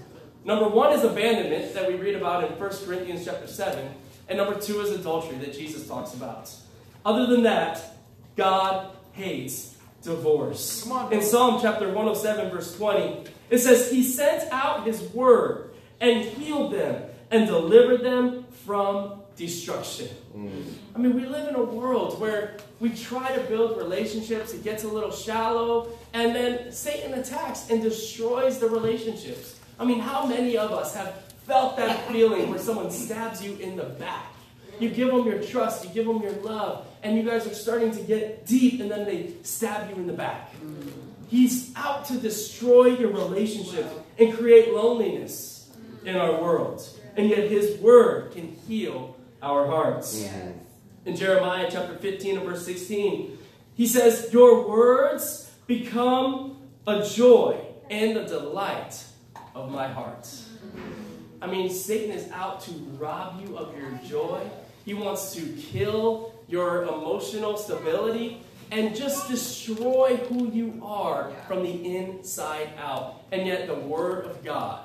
Number 0.44 0.68
one 0.68 0.92
is 0.92 1.04
abandonment 1.04 1.72
that 1.74 1.86
we 1.86 1.94
read 1.94 2.16
about 2.16 2.44
in 2.44 2.58
1 2.58 2.70
Corinthians 2.84 3.24
chapter 3.24 3.46
7. 3.46 3.94
And 4.28 4.38
number 4.38 4.58
two 4.60 4.80
is 4.80 4.90
adultery 4.90 5.38
that 5.38 5.54
Jesus 5.54 5.86
talks 5.86 6.14
about. 6.14 6.54
Other 7.04 7.26
than 7.26 7.44
that, 7.44 7.82
God 8.36 8.90
hates 9.12 9.76
divorce. 10.02 10.82
Come 10.82 10.92
on, 10.92 11.12
in. 11.12 11.22
Psalm 11.22 11.58
chapter 11.60 11.86
107, 11.86 12.50
verse 12.50 12.76
20, 12.76 13.24
it 13.50 13.58
says, 13.58 13.90
He 13.90 14.02
sent 14.02 14.52
out 14.52 14.86
His 14.86 15.02
word 15.14 15.70
and 16.00 16.24
healed 16.24 16.72
them 16.72 17.02
and 17.30 17.46
delivered 17.46 18.02
them 18.02 18.44
from 18.64 19.22
destruction. 19.36 20.08
Mm. 20.36 20.64
I 20.94 20.98
mean, 20.98 21.14
we 21.14 21.24
live 21.26 21.48
in 21.48 21.54
a 21.54 21.62
world 21.62 22.20
where 22.20 22.56
we 22.80 22.90
try 22.90 23.34
to 23.34 23.40
build 23.44 23.76
relationships, 23.78 24.52
it 24.52 24.62
gets 24.62 24.84
a 24.84 24.88
little 24.88 25.10
shallow, 25.10 25.88
and 26.12 26.34
then 26.34 26.72
Satan 26.72 27.14
attacks 27.14 27.70
and 27.70 27.82
destroys 27.82 28.58
the 28.58 28.68
relationships. 28.68 29.58
I 29.78 29.84
mean, 29.84 30.00
how 30.00 30.26
many 30.26 30.56
of 30.56 30.72
us 30.72 30.94
have 30.94 31.14
felt 31.48 31.78
that 31.78 32.06
feeling 32.08 32.50
where 32.50 32.58
someone 32.58 32.90
stabs 32.90 33.42
you 33.42 33.56
in 33.56 33.76
the 33.76 33.84
back? 33.84 34.26
You 34.78 34.90
give 34.90 35.08
them 35.08 35.26
your 35.26 35.42
trust, 35.42 35.84
you 35.84 35.90
give 35.90 36.06
them 36.06 36.22
your 36.22 36.32
love, 36.42 36.86
and 37.02 37.16
you 37.16 37.24
guys 37.24 37.46
are 37.46 37.54
starting 37.54 37.90
to 37.92 38.02
get 38.02 38.46
deep, 38.46 38.80
and 38.80 38.88
then 38.90 39.04
they 39.04 39.32
stab 39.42 39.90
you 39.90 39.96
in 39.96 40.06
the 40.06 40.12
back. 40.12 40.52
He's 41.26 41.74
out 41.74 42.04
to 42.06 42.18
destroy 42.18 42.98
your 42.98 43.10
relationships 43.10 43.92
and 44.18 44.32
create 44.36 44.72
loneliness 44.72 45.70
in 46.04 46.14
our 46.16 46.40
world. 46.40 46.86
And 47.16 47.28
yet, 47.28 47.50
His 47.50 47.78
word 47.80 48.32
can 48.32 48.54
heal 48.68 49.16
our 49.42 49.66
hearts. 49.66 50.14
In 51.04 51.16
Jeremiah 51.16 51.68
chapter 51.70 51.96
15 51.96 52.38
and 52.38 52.46
verse 52.46 52.64
16, 52.64 53.38
he 53.74 53.86
says, 53.86 54.32
Your 54.32 54.68
words 54.68 55.50
become 55.66 56.58
a 56.86 57.02
joy 57.02 57.58
and 57.90 58.16
a 58.16 58.26
delight 58.28 59.02
of 59.54 59.70
my 59.70 59.88
heart. 59.88 60.28
I 61.40 61.46
mean, 61.46 61.70
Satan 61.70 62.10
is 62.16 62.30
out 62.32 62.60
to 62.62 62.72
rob 62.98 63.40
you 63.40 63.56
of 63.56 63.76
your 63.76 63.90
joy. 64.04 64.40
He 64.84 64.94
wants 64.94 65.34
to 65.34 65.42
kill 65.52 66.34
your 66.48 66.82
emotional 66.84 67.56
stability 67.56 68.42
and 68.70 68.94
just 68.94 69.28
destroy 69.28 70.16
who 70.28 70.50
you 70.50 70.80
are 70.82 71.30
from 71.46 71.62
the 71.62 71.96
inside 71.96 72.70
out. 72.78 73.22
And 73.32 73.46
yet, 73.46 73.66
the 73.66 73.74
Word 73.74 74.26
of 74.26 74.44
God 74.44 74.84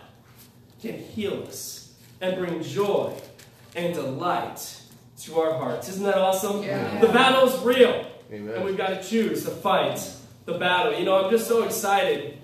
can 0.81 0.97
heal 0.97 1.43
us 1.47 1.93
and 2.21 2.37
bring 2.37 2.61
joy 2.61 3.13
and 3.75 3.93
delight 3.93 4.81
to 5.21 5.39
our 5.39 5.57
hearts. 5.57 5.89
Isn't 5.89 6.03
that 6.03 6.17
awesome? 6.17 6.63
Yeah. 6.63 6.99
The 6.99 7.07
battle's 7.07 7.63
real. 7.63 8.05
Amen. 8.31 8.55
And 8.55 8.65
we've 8.65 8.77
got 8.77 8.89
to 8.89 9.03
choose 9.03 9.43
to 9.45 9.51
fight 9.51 10.01
the 10.45 10.57
battle. 10.57 10.97
You 10.97 11.05
know, 11.05 11.23
I'm 11.23 11.31
just 11.31 11.47
so 11.47 11.63
excited 11.63 12.37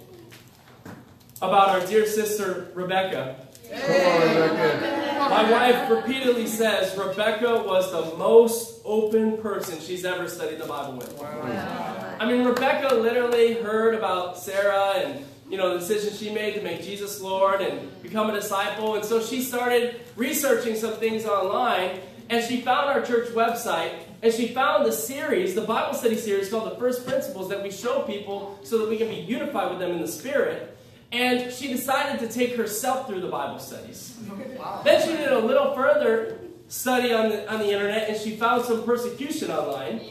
about 1.42 1.70
our 1.70 1.86
dear 1.86 2.06
sister, 2.06 2.72
Rebecca. 2.74 3.48
On, 3.72 5.30
My 5.30 5.52
wife 5.52 5.90
repeatedly 5.90 6.48
says 6.48 6.98
Rebecca 6.98 7.64
was 7.64 7.92
the 7.92 8.18
most 8.18 8.82
open 8.84 9.38
person 9.38 9.80
she's 9.80 10.06
ever 10.06 10.28
studied 10.28 10.60
the 10.60 10.66
Bible 10.66 10.98
with. 10.98 11.22
I 11.22 12.26
mean, 12.26 12.46
Rebecca 12.46 12.96
literally 12.96 13.54
heard 13.54 13.94
about 13.94 14.38
Sarah 14.38 14.94
and 14.96 15.26
you 15.50 15.58
know 15.58 15.74
the 15.74 15.80
decision 15.80 16.14
she 16.14 16.34
made 16.34 16.56
to 16.56 16.62
make 16.62 16.82
Jesus 16.82 17.22
Lord 17.22 17.62
and 17.62 18.02
become 18.02 18.30
a 18.30 18.34
disciple, 18.34 18.96
and 18.96 19.06
so 19.06 19.22
she 19.22 19.42
started 19.42 20.02
researching 20.16 20.76
some 20.76 20.94
things 20.94 21.26
online, 21.26 22.00
and 22.30 22.44
she 22.44 22.62
found 22.62 22.90
our 22.90 23.02
church 23.04 23.30
website, 23.30 23.94
and 24.22 24.34
she 24.34 24.50
found 24.50 24.86
the 24.86 24.92
series, 24.92 25.56
the 25.56 25.62
Bible 25.62 25.94
study 25.96 26.18
series 26.18 26.50
called 26.50 26.72
the 26.72 26.76
First 26.78 27.06
Principles 27.06 27.50
that 27.50 27.64
we 27.64 27.72
show 27.72 28.02
people 28.02 28.60
so 28.64 28.80
that 28.80 28.90
we 28.90 28.98
can 28.98 29.10
be 29.10 29.16
unified 29.16 29.70
with 29.72 29.80
them 29.80 29.92
in 29.92 30.02
the 30.02 30.08
Spirit. 30.08 30.76
And 31.12 31.52
she 31.52 31.68
decided 31.68 32.20
to 32.20 32.32
take 32.32 32.56
herself 32.56 33.08
through 33.08 33.22
the 33.22 33.30
Bible 33.30 33.60
studies. 33.60 34.16
Then 34.84 35.02
she 35.02 35.16
did 35.16 35.32
a 35.32 35.40
little 35.40 35.74
further 35.74 36.40
study 36.68 37.12
on 37.14 37.30
the, 37.30 37.52
on 37.52 37.60
the 37.60 37.72
internet 37.72 38.10
and 38.10 38.18
she 38.20 38.36
found 38.36 38.64
some 38.64 38.84
persecution 38.84 39.50
online. 39.50 40.02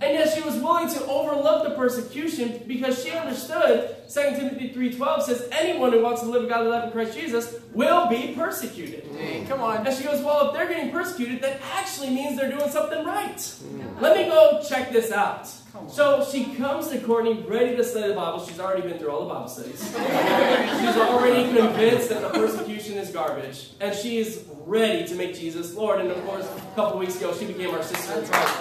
And 0.00 0.14
yet 0.14 0.32
she 0.34 0.42
was 0.42 0.54
willing 0.56 0.88
to 0.90 1.04
overlook 1.06 1.64
the 1.64 1.74
persecution 1.74 2.62
because 2.66 3.02
she 3.02 3.10
understood 3.10 3.96
2 4.08 4.20
Timothy 4.36 4.72
3.12 4.72 5.22
says 5.22 5.48
anyone 5.50 5.92
who 5.92 6.02
wants 6.02 6.22
to 6.22 6.28
live 6.28 6.44
a 6.44 6.46
godly 6.46 6.70
life 6.70 6.84
in 6.84 6.92
Christ 6.92 7.18
Jesus 7.18 7.56
will 7.72 8.08
be 8.08 8.34
persecuted. 8.34 9.04
Hey, 9.16 9.44
come 9.46 9.60
on. 9.60 9.86
And 9.86 9.96
she 9.96 10.04
goes, 10.04 10.22
well, 10.22 10.48
if 10.48 10.54
they're 10.54 10.68
getting 10.68 10.90
persecuted, 10.90 11.42
that 11.42 11.60
actually 11.74 12.10
means 12.10 12.38
they're 12.38 12.50
doing 12.50 12.70
something 12.70 13.04
right. 13.04 13.36
Mm. 13.36 14.00
Let 14.00 14.16
me 14.16 14.24
go 14.26 14.62
check 14.66 14.92
this 14.92 15.10
out. 15.10 15.48
So 15.86 16.24
she 16.24 16.54
comes 16.56 16.88
to 16.88 16.98
Courtney 17.00 17.34
ready 17.46 17.76
to 17.76 17.84
study 17.84 18.08
the 18.08 18.14
Bible. 18.14 18.44
She's 18.44 18.58
already 18.58 18.82
been 18.82 18.98
through 18.98 19.10
all 19.10 19.26
the 19.26 19.32
Bible 19.32 19.48
studies. 19.48 19.80
She's 19.80 20.96
already 20.96 21.56
convinced 21.56 22.08
that 22.08 22.20
the 22.20 22.30
persecution 22.30 22.98
is 22.98 23.10
garbage. 23.10 23.70
And 23.80 23.94
she 23.94 24.18
is 24.18 24.44
ready 24.66 25.06
to 25.06 25.14
make 25.14 25.34
Jesus 25.34 25.74
Lord. 25.74 26.00
And 26.00 26.10
of 26.10 26.24
course, 26.24 26.46
a 26.46 26.74
couple 26.74 26.98
weeks 26.98 27.16
ago, 27.16 27.34
she 27.34 27.46
became 27.46 27.70
our 27.70 27.82
sister 27.82 28.18
in 28.18 28.26
Christ. 28.26 28.54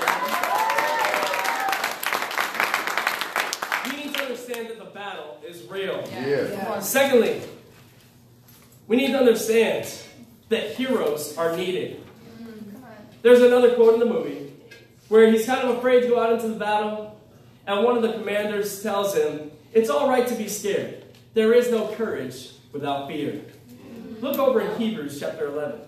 We 3.86 4.04
need 4.04 4.16
to 4.16 4.37
understand 4.48 4.70
that 4.70 4.84
the 4.84 4.92
battle 4.92 5.40
is 5.46 5.64
real. 5.64 6.04
Yeah. 6.12 6.80
Secondly, 6.80 7.42
we 8.88 8.96
need 8.96 9.12
to 9.12 9.18
understand 9.18 9.92
that 10.50 10.72
heroes 10.76 11.38
are 11.38 11.56
needed. 11.56 12.02
Mm-hmm. 12.42 12.78
There's 13.22 13.42
another 13.42 13.76
quote 13.76 13.96
in 13.96 14.00
the 14.00 14.06
movie 14.06 14.54
where 15.10 15.30
he's 15.30 15.46
kind 15.46 15.68
of 15.68 15.78
afraid 15.78 16.02
to 16.02 16.08
go 16.08 16.20
out 16.20 16.34
into 16.34 16.48
the 16.48 16.56
battle, 16.56 17.20
and 17.66 17.84
one 17.84 17.98
of 17.98 18.04
the 18.04 18.14
commanders 18.14 18.82
tells 18.82 19.16
him, 19.16 19.52
It's 19.74 19.90
all 19.90 20.10
right 20.10 20.28
to 20.28 20.36
be 20.36 20.48
scared. 20.48 21.04
There 21.34 21.54
is 21.54 21.70
no 21.70 21.88
courage 21.90 22.52
without 22.72 23.08
fear. 23.08 23.34
Mm-hmm. 23.34 24.26
Look 24.26 24.38
over 24.38 24.62
in 24.62 24.80
Hebrews 24.80 25.20
chapter 25.20 25.48
11. 25.48 25.82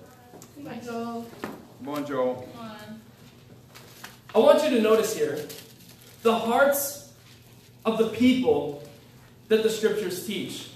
Michael, 0.62 1.25
Come 1.80 1.89
on, 1.89 2.06
Joel. 2.06 2.48
come 2.54 2.66
on. 2.66 3.01
I 4.36 4.39
want 4.39 4.63
you 4.63 4.70
to 4.72 4.82
notice 4.82 5.16
here 5.16 5.48
the 6.22 6.38
hearts 6.38 7.09
of 7.86 7.98
the 7.98 8.09
people 8.09 8.83
that 9.48 9.63
the 9.63 9.69
scriptures 9.69 10.25
teach 10.25 10.69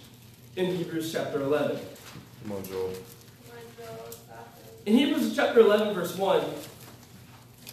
in 0.55 0.75
Hebrews 0.75 1.12
chapter 1.12 1.41
11. 1.41 1.79
Come 2.43 2.51
on, 2.51 2.63
Joel. 2.63 2.93
Michael, 3.48 4.12
stop 4.12 4.57
it. 4.57 4.89
In 4.89 4.98
Hebrews 4.98 5.36
chapter 5.36 5.60
11, 5.60 5.93
verse 5.93 6.15
1, 6.17 6.41
it 6.41 6.48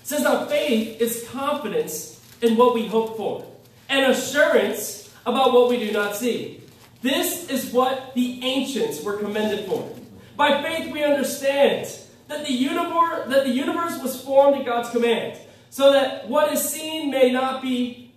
says, 0.02 0.22
Now 0.22 0.46
faith 0.46 1.00
is 1.00 1.28
confidence 1.30 2.20
in 2.42 2.56
what 2.56 2.74
we 2.74 2.86
hope 2.86 3.16
for, 3.16 3.46
and 3.88 4.10
assurance 4.10 5.12
about 5.26 5.52
what 5.52 5.68
we 5.68 5.78
do 5.78 5.92
not 5.92 6.16
see. 6.16 6.62
This 7.02 7.48
is 7.48 7.72
what 7.72 8.14
the 8.14 8.42
ancients 8.42 9.02
were 9.02 9.16
commended 9.16 9.66
for. 9.66 9.90
By 10.36 10.62
faith, 10.62 10.92
we 10.92 11.02
understand 11.02 11.88
that 12.28 12.46
the 12.46 12.52
universe 12.52 13.28
that 13.28 13.44
the 13.44 13.50
universe 13.50 14.00
was 14.00 14.22
formed 14.22 14.58
at 14.58 14.66
God's 14.66 14.90
command, 14.90 15.38
so 15.70 15.92
that 15.92 16.28
what 16.28 16.52
is 16.52 16.66
seen 16.66 17.10
may 17.10 17.30
not 17.30 17.62
be 17.62 18.09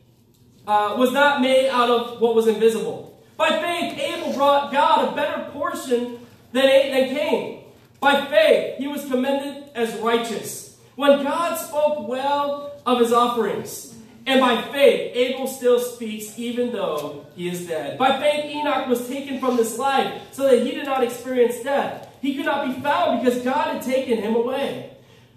uh, 0.67 0.95
was 0.97 1.11
not 1.11 1.41
made 1.41 1.69
out 1.69 1.89
of 1.89 2.21
what 2.21 2.35
was 2.35 2.47
invisible. 2.47 3.21
By 3.37 3.49
faith, 3.49 3.97
Abel 3.99 4.33
brought 4.33 4.71
God 4.71 5.09
a 5.09 5.15
better 5.15 5.49
portion 5.51 6.19
than, 6.51 6.91
than 6.91 7.09
Cain. 7.09 7.63
By 7.99 8.25
faith, 8.25 8.77
he 8.77 8.87
was 8.87 9.05
commended 9.05 9.69
as 9.75 9.99
righteous 9.99 10.77
when 10.95 11.23
God 11.23 11.55
spoke 11.55 12.07
well 12.07 12.71
of 12.85 12.99
his 12.99 13.11
offerings. 13.11 13.95
And 14.25 14.39
by 14.39 14.61
faith, 14.61 15.15
Abel 15.15 15.47
still 15.47 15.79
speaks 15.79 16.37
even 16.39 16.71
though 16.71 17.25
he 17.35 17.49
is 17.49 17.67
dead. 17.67 17.97
By 17.97 18.19
faith, 18.19 18.45
Enoch 18.45 18.87
was 18.87 19.07
taken 19.07 19.39
from 19.39 19.57
this 19.57 19.77
life 19.77 20.21
so 20.31 20.43
that 20.43 20.65
he 20.65 20.71
did 20.71 20.85
not 20.85 21.03
experience 21.03 21.61
death. 21.61 22.09
He 22.21 22.35
could 22.35 22.45
not 22.45 22.67
be 22.67 22.81
found 22.81 23.21
because 23.21 23.41
God 23.43 23.73
had 23.73 23.81
taken 23.81 24.19
him 24.21 24.35
away. 24.35 24.91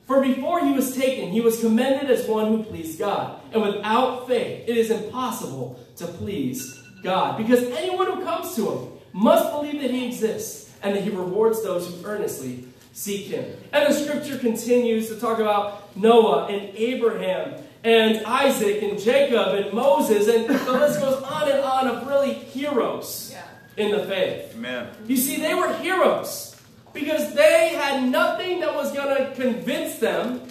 For 0.07 0.23
before 0.23 0.65
he 0.65 0.73
was 0.73 0.95
taken, 0.95 1.31
he 1.31 1.41
was 1.41 1.61
commended 1.61 2.09
as 2.09 2.29
one 2.29 2.47
who 2.47 2.63
pleased 2.63 3.01
God. 3.01 3.41
And 3.57 3.75
without 3.75 4.27
faith, 4.27 4.69
it 4.69 4.77
is 4.77 4.91
impossible 4.91 5.81
to 5.97 6.07
please 6.07 6.79
God. 7.03 7.39
Because 7.39 7.63
anyone 7.65 8.07
who 8.07 8.23
comes 8.23 8.55
to 8.57 8.71
him 8.71 8.93
must 9.15 9.51
believe 9.51 9.81
that 9.81 9.91
he 9.91 10.09
exists 10.09 10.71
and 10.83 10.95
that 10.95 11.03
he 11.03 11.09
rewards 11.09 11.63
those 11.63 11.89
who 11.89 12.05
earnestly 12.05 12.65
seek 12.93 13.27
him. 13.29 13.51
And 13.73 13.89
the 13.89 13.99
scripture 13.99 14.37
continues 14.37 15.09
to 15.09 15.19
talk 15.19 15.39
about 15.39 15.97
Noah 15.97 16.49
and 16.49 16.77
Abraham 16.77 17.55
and 17.83 18.27
Isaac 18.27 18.83
and 18.83 18.99
Jacob 19.01 19.55
and 19.55 19.73
Moses, 19.73 20.29
and 20.29 20.47
the 20.49 20.73
list 20.73 21.01
goes 21.01 21.23
on 21.23 21.49
and 21.49 21.61
on 21.61 21.89
of 21.89 22.07
really 22.07 22.35
heroes 22.35 23.33
Yeah. 23.33 23.83
in 23.83 23.91
the 23.93 24.05
faith. 24.05 24.53
Amen. 24.55 24.89
You 25.07 25.17
see, 25.17 25.37
they 25.41 25.55
were 25.55 25.73
heroes 25.79 26.57
because 26.93 27.33
they 27.35 27.69
had 27.71 28.07
nothing 28.07 28.61
that 28.61 28.75
was 28.75 28.93
going 28.93 29.17
to 29.17 29.35
convince 29.35 29.97
them 29.99 30.43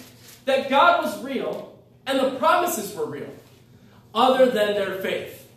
that 0.46 0.68
God 0.68 1.04
was 1.04 1.22
real 1.22 1.75
and 2.06 2.18
the 2.20 2.38
promises 2.38 2.94
were 2.94 3.06
real 3.06 3.32
other 4.14 4.46
than 4.46 4.74
their 4.74 4.94
faith. 5.02 5.48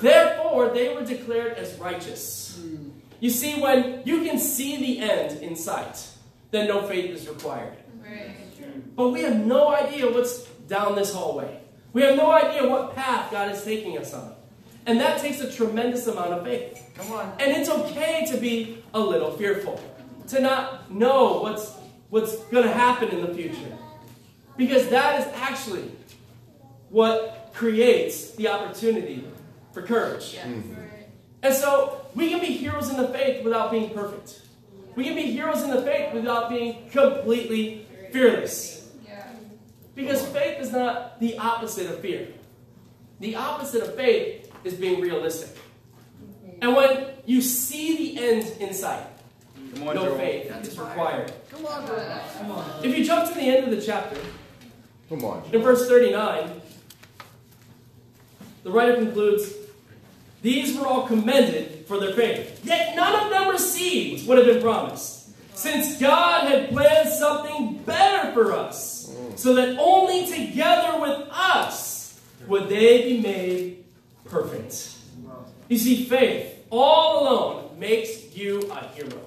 Therefore, 0.00 0.70
they 0.70 0.94
were 0.94 1.04
declared 1.04 1.54
as 1.54 1.78
righteous. 1.78 2.60
You 3.20 3.30
see, 3.30 3.60
when 3.60 4.02
you 4.04 4.24
can 4.24 4.38
see 4.38 4.76
the 4.78 4.98
end 4.98 5.40
in 5.42 5.54
sight, 5.54 6.08
then 6.50 6.66
no 6.66 6.86
faith 6.86 7.10
is 7.10 7.28
required. 7.28 7.76
But 8.96 9.10
we 9.10 9.22
have 9.22 9.36
no 9.36 9.68
idea 9.68 10.10
what's 10.10 10.44
down 10.68 10.96
this 10.96 11.14
hallway. 11.14 11.60
We 11.92 12.02
have 12.02 12.16
no 12.16 12.30
idea 12.30 12.68
what 12.68 12.94
path 12.94 13.30
God 13.30 13.52
is 13.52 13.62
taking 13.62 13.96
us 13.96 14.12
on. 14.12 14.34
And 14.86 14.98
that 15.00 15.20
takes 15.20 15.40
a 15.40 15.50
tremendous 15.50 16.06
amount 16.06 16.32
of 16.32 16.44
faith. 16.44 16.90
Come 16.96 17.12
on. 17.12 17.32
And 17.38 17.52
it's 17.52 17.68
okay 17.68 18.26
to 18.30 18.36
be 18.36 18.82
a 18.92 19.00
little 19.00 19.30
fearful, 19.30 19.80
to 20.28 20.40
not 20.40 20.90
know 20.90 21.40
what's, 21.42 21.70
what's 22.10 22.36
going 22.46 22.64
to 22.64 22.72
happen 22.72 23.08
in 23.10 23.24
the 23.24 23.32
future. 23.32 23.78
Because 24.56 24.88
that 24.88 25.20
is 25.20 25.26
actually 25.34 25.90
what 26.90 27.50
creates 27.54 28.32
the 28.32 28.48
opportunity 28.48 29.24
for 29.72 29.82
courage. 29.82 30.34
Yes. 30.34 30.46
Mm-hmm. 30.46 30.74
Right. 30.74 31.08
And 31.42 31.54
so 31.54 32.06
we 32.14 32.28
can 32.28 32.40
be 32.40 32.46
heroes 32.46 32.90
in 32.90 32.96
the 32.96 33.08
faith 33.08 33.44
without 33.44 33.70
being 33.70 33.90
perfect. 33.90 34.42
We 34.94 35.04
can 35.04 35.14
be 35.14 35.22
heroes 35.22 35.62
in 35.62 35.70
the 35.70 35.82
faith 35.82 36.12
without 36.12 36.50
being 36.50 36.90
completely 36.90 37.86
fearless. 38.12 38.90
Because 39.94 40.26
faith 40.28 40.58
is 40.58 40.72
not 40.72 41.20
the 41.20 41.36
opposite 41.38 41.90
of 41.90 42.00
fear. 42.00 42.28
The 43.20 43.36
opposite 43.36 43.82
of 43.82 43.94
faith 43.94 44.50
is 44.64 44.74
being 44.74 45.00
realistic. 45.00 45.54
Mm-hmm. 45.54 46.58
And 46.62 46.76
when 46.76 47.06
you 47.26 47.42
see 47.42 48.14
the 48.14 48.24
end 48.24 48.52
in 48.60 48.72
sight, 48.72 49.06
Come 49.74 49.88
on, 49.88 49.94
no 49.94 50.04
Joel. 50.06 50.18
faith 50.18 50.66
is 50.66 50.78
required. 50.78 51.32
Come 51.50 51.66
on. 51.66 51.86
Come 51.86 52.50
on. 52.52 52.84
If 52.84 52.96
you 52.96 53.04
jump 53.04 53.28
to 53.28 53.34
the 53.34 53.42
end 53.42 53.64
of 53.64 53.70
the 53.78 53.84
chapter, 53.84 54.16
Come 55.12 55.26
on. 55.26 55.42
in 55.52 55.60
verse 55.60 55.86
39, 55.86 56.62
the 58.62 58.70
writer 58.70 58.96
concludes 58.96 59.52
These 60.40 60.78
were 60.78 60.86
all 60.86 61.06
commended 61.06 61.84
for 61.86 62.00
their 62.00 62.14
faith, 62.14 62.64
yet 62.64 62.96
none 62.96 63.22
of 63.22 63.30
them 63.30 63.50
received 63.50 64.26
what 64.26 64.38
had 64.38 64.46
been 64.46 64.62
promised, 64.62 65.28
since 65.54 66.00
God 66.00 66.48
had 66.48 66.70
planned 66.70 67.10
something 67.10 67.82
better 67.84 68.32
for 68.32 68.54
us, 68.54 69.10
mm. 69.10 69.38
so 69.38 69.54
that 69.54 69.76
only 69.78 70.24
together 70.26 70.98
with 70.98 71.28
us 71.30 72.18
would 72.46 72.70
they 72.70 73.02
be 73.02 73.20
made 73.20 73.84
perfect. 74.24 74.96
You 75.68 75.76
see, 75.76 76.06
faith 76.06 76.64
all 76.70 77.22
alone 77.22 77.78
makes 77.78 78.34
you 78.34 78.60
a 78.72 78.86
hero. 78.94 79.20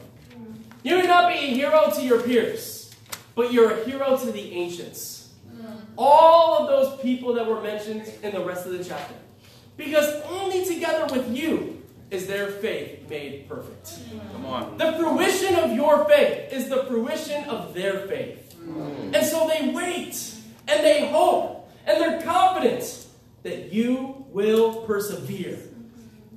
You 0.82 0.98
may 0.98 1.06
not 1.06 1.32
be 1.32 1.38
a 1.38 1.54
hero 1.54 1.92
to 1.92 2.02
your 2.02 2.24
peers, 2.24 2.92
but 3.36 3.54
you're 3.54 3.70
a 3.70 3.86
hero 3.86 4.18
to 4.18 4.32
the 4.32 4.52
ancients. 4.54 5.25
All 5.98 6.60
of 6.60 6.68
those 6.68 7.02
people 7.02 7.34
that 7.34 7.46
were 7.46 7.62
mentioned 7.62 8.12
in 8.24 8.34
the 8.34 8.44
rest 8.44 8.66
of 8.66 8.74
the 8.74 8.84
chapter. 8.84 9.16
Because 9.78 10.22
only 10.24 10.66
together 10.66 11.14
with 11.14 11.36
you 11.36 11.82
is 12.12 12.28
their 12.28 12.48
faith 12.48 13.10
made 13.10 13.48
perfect. 13.50 14.00
Come 14.32 14.46
on. 14.46 14.78
The 14.78 14.94
fruition 14.94 15.56
of 15.56 15.72
your 15.72 16.06
faith 16.06 16.52
is 16.52 16.70
the 16.70 16.84
fruition 16.86 17.44
of 17.50 17.74
their 17.74 18.00
faith. 18.08 18.56
And 19.14 19.26
so 19.26 19.48
they 19.48 19.70
wait 19.70 20.34
and 20.68 20.84
they 20.84 21.08
hope 21.10 21.70
and 21.86 22.02
they're 22.02 22.22
confident 22.22 23.08
that 23.44 23.72
you 23.72 24.26
will 24.30 24.82
persevere 24.82 25.60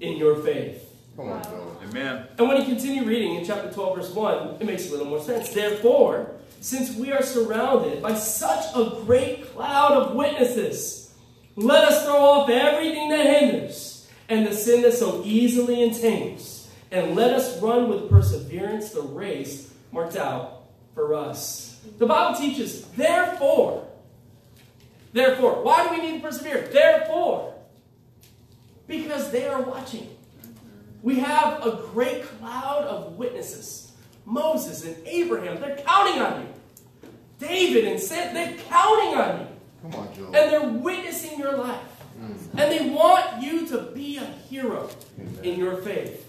in 0.00 0.16
your 0.16 0.42
faith. 0.42 0.84
Come 1.16 1.30
on, 1.30 1.42
Amen. 1.88 2.26
And 2.38 2.46
when 2.46 2.58
you 2.58 2.64
continue 2.64 3.04
reading 3.04 3.36
in 3.36 3.44
chapter 3.44 3.72
12, 3.72 3.96
verse 3.96 4.10
1, 4.10 4.56
it 4.60 4.64
makes 4.64 4.88
a 4.88 4.92
little 4.92 5.06
more 5.06 5.20
sense. 5.20 5.48
Therefore, 5.48 6.30
since 6.60 6.94
we 6.96 7.12
are 7.12 7.22
surrounded 7.22 8.02
by 8.02 8.14
such 8.14 8.64
a 8.74 9.02
great 9.04 9.52
cloud 9.52 9.92
of 9.92 10.14
witnesses, 10.14 11.14
let 11.56 11.84
us 11.84 12.04
throw 12.04 12.16
off 12.16 12.50
everything 12.50 13.10
that 13.10 13.40
hinders 13.40 14.08
and 14.28 14.46
the 14.46 14.54
sin 14.54 14.82
that 14.82 14.92
so 14.92 15.22
easily 15.24 15.82
entangles, 15.82 16.68
and 16.90 17.16
let 17.16 17.32
us 17.32 17.60
run 17.60 17.88
with 17.88 18.10
perseverance 18.10 18.90
the 18.90 19.02
race 19.02 19.72
marked 19.90 20.16
out 20.16 20.64
for 20.94 21.14
us. 21.14 21.80
The 21.98 22.06
Bible 22.06 22.38
teaches, 22.38 22.82
therefore, 22.88 23.86
therefore, 25.12 25.62
why 25.62 25.84
do 25.84 25.90
we 25.90 26.06
need 26.06 26.20
to 26.20 26.28
persevere? 26.28 26.68
Therefore, 26.72 27.54
because 28.86 29.30
they 29.30 29.46
are 29.46 29.62
watching. 29.62 30.08
We 31.02 31.20
have 31.20 31.64
a 31.64 31.82
great 31.92 32.24
cloud 32.24 32.84
of 32.84 33.16
witnesses. 33.16 33.87
Moses 34.28 34.84
and 34.84 34.96
Abraham, 35.06 35.60
they're 35.60 35.76
counting 35.76 36.20
on 36.20 36.42
you. 36.42 36.48
David 37.38 37.84
and 37.84 37.98
Sam, 37.98 38.34
they're 38.34 38.56
counting 38.68 39.18
on 39.18 39.40
you. 39.40 39.46
Come 39.82 40.00
on, 40.00 40.14
Joel. 40.14 40.26
And 40.26 40.34
they're 40.34 40.68
witnessing 40.68 41.38
your 41.38 41.56
life. 41.56 41.80
Mm. 42.20 42.60
And 42.60 42.72
they 42.72 42.90
want 42.90 43.42
you 43.42 43.66
to 43.68 43.78
be 43.94 44.18
a 44.18 44.24
hero 44.24 44.90
in 45.42 45.58
your 45.58 45.76
faith 45.76 46.24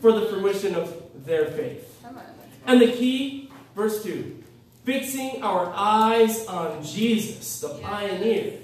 for 0.00 0.12
the 0.12 0.26
fruition 0.26 0.74
of 0.74 1.02
their 1.24 1.46
faith. 1.46 1.98
Come 2.02 2.18
on. 2.18 2.24
And 2.66 2.80
the 2.80 2.92
key, 2.92 3.50
verse 3.74 4.02
2 4.02 4.42
fixing 4.84 5.42
our 5.42 5.72
eyes 5.74 6.44
on 6.46 6.82
Jesus, 6.82 7.60
the 7.60 7.68
pioneer 7.68 8.58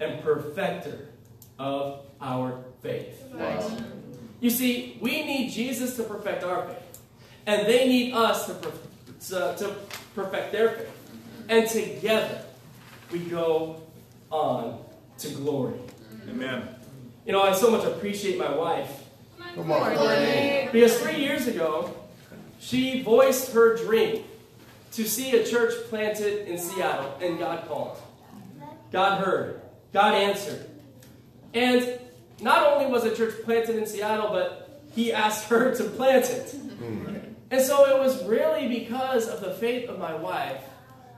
and 0.00 0.22
perfecter 0.22 1.08
of 1.58 2.06
our 2.20 2.62
faith. 2.80 3.22
Wow. 3.32 3.76
You 4.40 4.50
see, 4.50 4.98
we 5.00 5.24
need 5.24 5.50
Jesus 5.50 5.96
to 5.96 6.04
perfect 6.04 6.44
our 6.44 6.66
faith, 6.66 6.76
and 7.46 7.66
they 7.66 7.88
need 7.88 8.12
us 8.12 8.46
to, 8.46 8.54
per- 8.54 8.72
to, 9.28 9.56
to 9.58 9.74
perfect 10.14 10.52
their 10.52 10.70
faith. 10.70 10.90
And 11.48 11.68
together, 11.68 12.42
we 13.12 13.20
go 13.20 13.82
on 14.30 14.82
to 15.18 15.28
glory. 15.28 15.78
Amen. 16.28 16.68
You 17.26 17.32
know, 17.32 17.42
I 17.42 17.52
so 17.54 17.70
much 17.70 17.84
appreciate 17.84 18.38
my 18.38 18.54
wife 18.54 19.04
Come 19.54 19.70
on, 19.70 19.96
Courtney. 19.96 20.68
because 20.72 20.98
three 21.00 21.18
years 21.20 21.46
ago, 21.46 21.94
she 22.58 23.02
voiced 23.02 23.52
her 23.52 23.76
dream 23.76 24.24
to 24.92 25.04
see 25.08 25.36
a 25.36 25.44
church 25.44 25.72
planted 25.88 26.48
in 26.48 26.58
Seattle, 26.58 27.16
and 27.20 27.38
God 27.38 27.66
called. 27.68 27.96
God 28.90 29.22
heard. 29.24 29.60
God 29.92 30.14
answered. 30.14 30.68
And 31.52 31.98
not 32.40 32.66
only 32.72 32.90
was 32.90 33.04
a 33.04 33.14
church 33.14 33.34
planted 33.44 33.76
in 33.76 33.86
Seattle, 33.86 34.30
but 34.30 34.82
He 34.94 35.12
asked 35.12 35.48
her 35.48 35.74
to 35.76 35.84
plant 35.84 36.26
it. 36.26 36.54
Mm. 36.80 37.23
And 37.50 37.60
so 37.60 37.84
it 37.86 37.98
was 37.98 38.24
really 38.24 38.68
because 38.68 39.28
of 39.28 39.40
the 39.40 39.54
faith 39.54 39.88
of 39.88 39.98
my 39.98 40.14
wife 40.14 40.62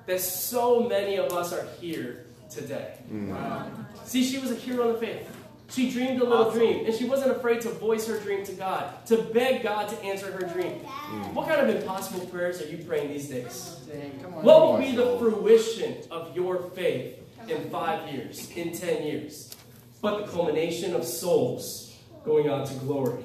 that 0.07 0.21
so 0.21 0.81
many 0.81 1.17
of 1.17 1.33
us 1.33 1.53
are 1.53 1.67
here 1.81 2.27
today. 2.51 2.99
Mm. 3.13 3.87
See, 4.05 4.25
she 4.25 4.39
was 4.39 4.51
a 4.51 4.55
hero 4.55 4.89
in 4.89 4.93
the 4.95 4.99
faith. 4.99 5.37
She 5.69 5.91
dreamed 5.91 6.21
a 6.21 6.25
little 6.25 6.53
dream, 6.53 6.87
and 6.87 6.95
she 6.95 7.07
wasn't 7.07 7.33
afraid 7.33 7.61
to 7.63 7.71
voice 7.71 8.07
her 8.07 8.19
dream 8.21 8.45
to 8.45 8.53
God, 8.53 9.05
to 9.07 9.17
beg 9.17 9.65
God 9.65 9.89
to 9.89 10.01
answer 10.05 10.31
her 10.31 10.47
dream. 10.47 10.81
Mm. 10.81 11.33
What 11.33 11.49
kind 11.49 11.61
of 11.61 11.75
impossible 11.75 12.25
prayers 12.27 12.63
are 12.63 12.69
you 12.69 12.79
praying 12.85 13.09
these 13.09 13.29
days? 13.29 13.81
Dang, 13.91 14.25
on. 14.25 14.45
What 14.45 14.63
will 14.63 14.79
be 14.79 14.95
the 14.95 15.19
fruition 15.19 15.97
of 16.11 16.37
your 16.37 16.71
faith 16.71 17.19
in 17.49 17.69
five 17.71 18.13
years, 18.13 18.49
in 18.53 18.73
ten 18.73 19.03
years? 19.03 19.57
But 20.01 20.25
the 20.25 20.31
culmination 20.31 20.95
of 20.95 21.05
souls 21.05 21.97
going 22.25 22.49
on 22.49 22.65
to 22.67 22.75
glory. 22.75 23.25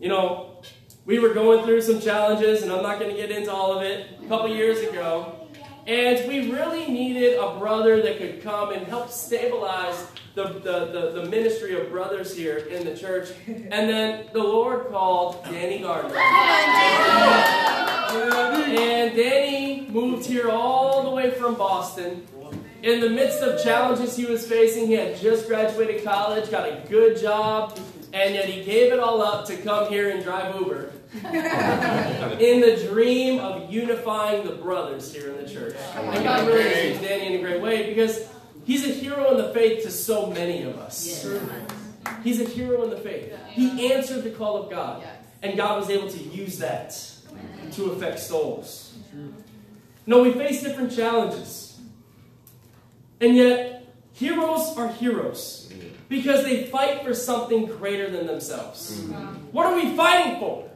You 0.00 0.08
know, 0.08 0.51
we 1.04 1.18
were 1.18 1.34
going 1.34 1.64
through 1.64 1.82
some 1.82 2.00
challenges, 2.00 2.62
and 2.62 2.70
I'm 2.70 2.82
not 2.82 2.98
going 3.00 3.10
to 3.10 3.16
get 3.16 3.30
into 3.30 3.52
all 3.52 3.76
of 3.76 3.82
it, 3.82 4.06
a 4.24 4.28
couple 4.28 4.48
years 4.48 4.80
ago. 4.80 5.48
And 5.86 6.28
we 6.28 6.52
really 6.52 6.86
needed 6.86 7.38
a 7.38 7.58
brother 7.58 8.00
that 8.02 8.18
could 8.18 8.40
come 8.40 8.72
and 8.72 8.86
help 8.86 9.10
stabilize 9.10 10.06
the, 10.36 10.44
the, 10.44 10.86
the, 10.92 11.22
the 11.22 11.28
ministry 11.28 11.78
of 11.78 11.90
brothers 11.90 12.36
here 12.36 12.58
in 12.58 12.84
the 12.84 12.96
church. 12.96 13.30
And 13.48 13.88
then 13.88 14.26
the 14.32 14.42
Lord 14.42 14.86
called 14.90 15.44
Danny 15.44 15.80
Gardner. 15.80 16.16
And 18.78 19.16
Danny 19.16 19.88
moved 19.90 20.24
here 20.24 20.50
all 20.50 21.02
the 21.02 21.10
way 21.10 21.32
from 21.32 21.56
Boston. 21.56 22.28
In 22.84 23.00
the 23.00 23.10
midst 23.10 23.42
of 23.42 23.62
challenges 23.62 24.16
he 24.16 24.24
was 24.26 24.46
facing, 24.46 24.86
he 24.86 24.94
had 24.94 25.16
just 25.16 25.48
graduated 25.48 26.04
college, 26.04 26.50
got 26.50 26.68
a 26.68 26.84
good 26.88 27.16
job, 27.16 27.78
and 28.12 28.34
yet 28.34 28.46
he 28.46 28.62
gave 28.64 28.92
it 28.92 28.98
all 28.98 29.22
up 29.22 29.46
to 29.46 29.56
come 29.56 29.88
here 29.88 30.10
and 30.10 30.22
drive 30.22 30.54
Uber 30.60 30.92
in 31.14 32.60
the 32.60 32.86
dream 32.90 33.38
of 33.38 33.72
unifying 33.72 34.44
the 34.44 34.52
brothers 34.52 35.12
here 35.12 35.30
in 35.30 35.44
the 35.44 35.50
church. 35.50 35.76
And 35.94 36.24
God 36.24 36.46
really 36.46 36.90
used 36.90 37.02
Danny 37.02 37.34
in 37.34 37.40
a 37.40 37.42
great 37.42 37.60
way 37.60 37.88
because 37.88 38.28
he's 38.64 38.84
a 38.84 38.92
hero 38.92 39.30
in 39.30 39.36
the 39.38 39.52
faith 39.52 39.82
to 39.84 39.90
so 39.90 40.26
many 40.26 40.62
of 40.62 40.78
us. 40.78 41.26
He's 42.22 42.40
a 42.40 42.44
hero 42.44 42.82
in 42.84 42.90
the 42.90 42.96
faith. 42.96 43.32
He 43.48 43.92
answered 43.92 44.24
the 44.24 44.30
call 44.30 44.62
of 44.62 44.70
God, 44.70 45.04
and 45.42 45.56
God 45.56 45.80
was 45.80 45.90
able 45.90 46.08
to 46.08 46.18
use 46.18 46.58
that 46.58 46.90
to 47.72 47.92
affect 47.92 48.18
souls. 48.18 48.94
No, 50.06 50.22
we 50.22 50.32
face 50.32 50.62
different 50.62 50.94
challenges. 50.94 51.78
And 53.20 53.36
yet, 53.36 53.86
heroes 54.12 54.76
are 54.76 54.88
heroes 54.88 55.61
because 56.12 56.44
they 56.44 56.64
fight 56.64 57.02
for 57.02 57.14
something 57.14 57.64
greater 57.64 58.10
than 58.10 58.26
themselves. 58.26 59.00
Mm-hmm. 59.00 59.46
What 59.50 59.64
are 59.64 59.74
we 59.74 59.96
fighting 59.96 60.38
for? 60.38 60.68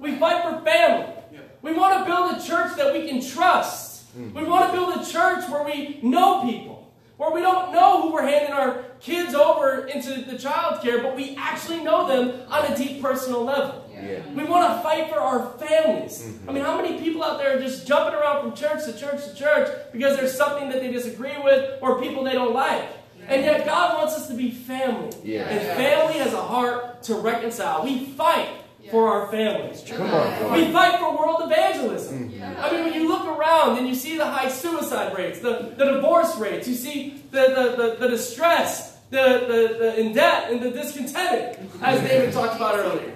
We 0.00 0.16
fight 0.16 0.42
for 0.42 0.64
family. 0.64 1.14
We 1.62 1.74
want 1.74 1.98
to 1.98 2.04
build 2.04 2.32
a 2.32 2.44
church 2.44 2.76
that 2.76 2.92
we 2.92 3.06
can 3.06 3.24
trust. 3.24 4.18
Mm. 4.18 4.32
We 4.32 4.42
want 4.44 4.66
to 4.66 4.72
build 4.72 5.00
a 5.00 5.08
church 5.08 5.48
where 5.48 5.62
we 5.62 6.00
know 6.02 6.42
people, 6.42 6.90
where 7.18 7.30
we 7.30 7.40
don't 7.40 7.72
know 7.72 8.02
who 8.02 8.12
we're 8.12 8.26
handing 8.26 8.52
our 8.52 8.82
kids 8.98 9.34
over 9.34 9.86
into 9.86 10.22
the 10.22 10.38
child 10.38 10.82
care, 10.82 11.02
but 11.02 11.14
we 11.14 11.36
actually 11.36 11.84
know 11.84 12.08
them 12.08 12.40
on 12.48 12.72
a 12.72 12.76
deep 12.76 13.00
personal 13.00 13.44
level. 13.44 13.88
Yeah. 13.92 14.26
We 14.34 14.44
want 14.44 14.74
to 14.74 14.82
fight 14.82 15.10
for 15.10 15.20
our 15.20 15.52
families. 15.58 16.22
Mm-hmm. 16.22 16.50
I 16.50 16.52
mean, 16.54 16.64
how 16.64 16.80
many 16.80 16.98
people 16.98 17.22
out 17.22 17.38
there 17.38 17.56
are 17.56 17.60
just 17.60 17.86
jumping 17.86 18.18
around 18.18 18.40
from 18.42 18.56
church 18.56 18.86
to 18.86 18.98
church 18.98 19.22
to 19.26 19.34
church 19.34 19.68
because 19.92 20.16
there's 20.16 20.34
something 20.34 20.70
that 20.70 20.80
they 20.80 20.90
disagree 20.90 21.36
with 21.44 21.78
or 21.80 22.00
people 22.00 22.24
they 22.24 22.32
don't 22.32 22.54
like? 22.54 22.99
And 23.28 23.44
yet, 23.44 23.64
God 23.64 23.98
wants 23.98 24.14
us 24.14 24.28
to 24.28 24.34
be 24.34 24.50
family. 24.50 25.10
Yeah. 25.24 25.42
And 25.48 25.60
family 25.76 26.14
has 26.18 26.32
a 26.32 26.42
heart 26.42 27.02
to 27.04 27.14
reconcile. 27.16 27.84
We 27.84 28.06
fight 28.06 28.48
for 28.90 29.08
our 29.08 29.30
families. 29.30 29.84
Come 29.86 30.02
on, 30.10 30.52
We 30.52 30.72
fight 30.72 30.98
for 30.98 31.16
world 31.16 31.42
evangelism. 31.44 32.30
Mm. 32.30 32.58
I 32.58 32.72
mean, 32.72 32.84
when 32.86 32.94
you 32.94 33.08
look 33.08 33.24
around 33.26 33.78
and 33.78 33.86
you 33.86 33.94
see 33.94 34.16
the 34.16 34.26
high 34.26 34.48
suicide 34.48 35.16
rates, 35.16 35.38
the, 35.40 35.74
the 35.76 35.84
divorce 35.84 36.36
rates, 36.38 36.66
you 36.66 36.74
see 36.74 37.22
the, 37.30 37.40
the, 37.40 37.76
the, 37.76 37.96
the 38.00 38.08
distress, 38.08 38.96
the, 39.10 39.16
the, 39.46 39.76
the 39.78 40.00
in 40.00 40.12
debt, 40.12 40.50
and 40.50 40.60
the 40.60 40.70
discontented, 40.70 41.68
as 41.82 42.00
David 42.00 42.32
talked 42.32 42.56
about 42.56 42.76
earlier. 42.76 43.12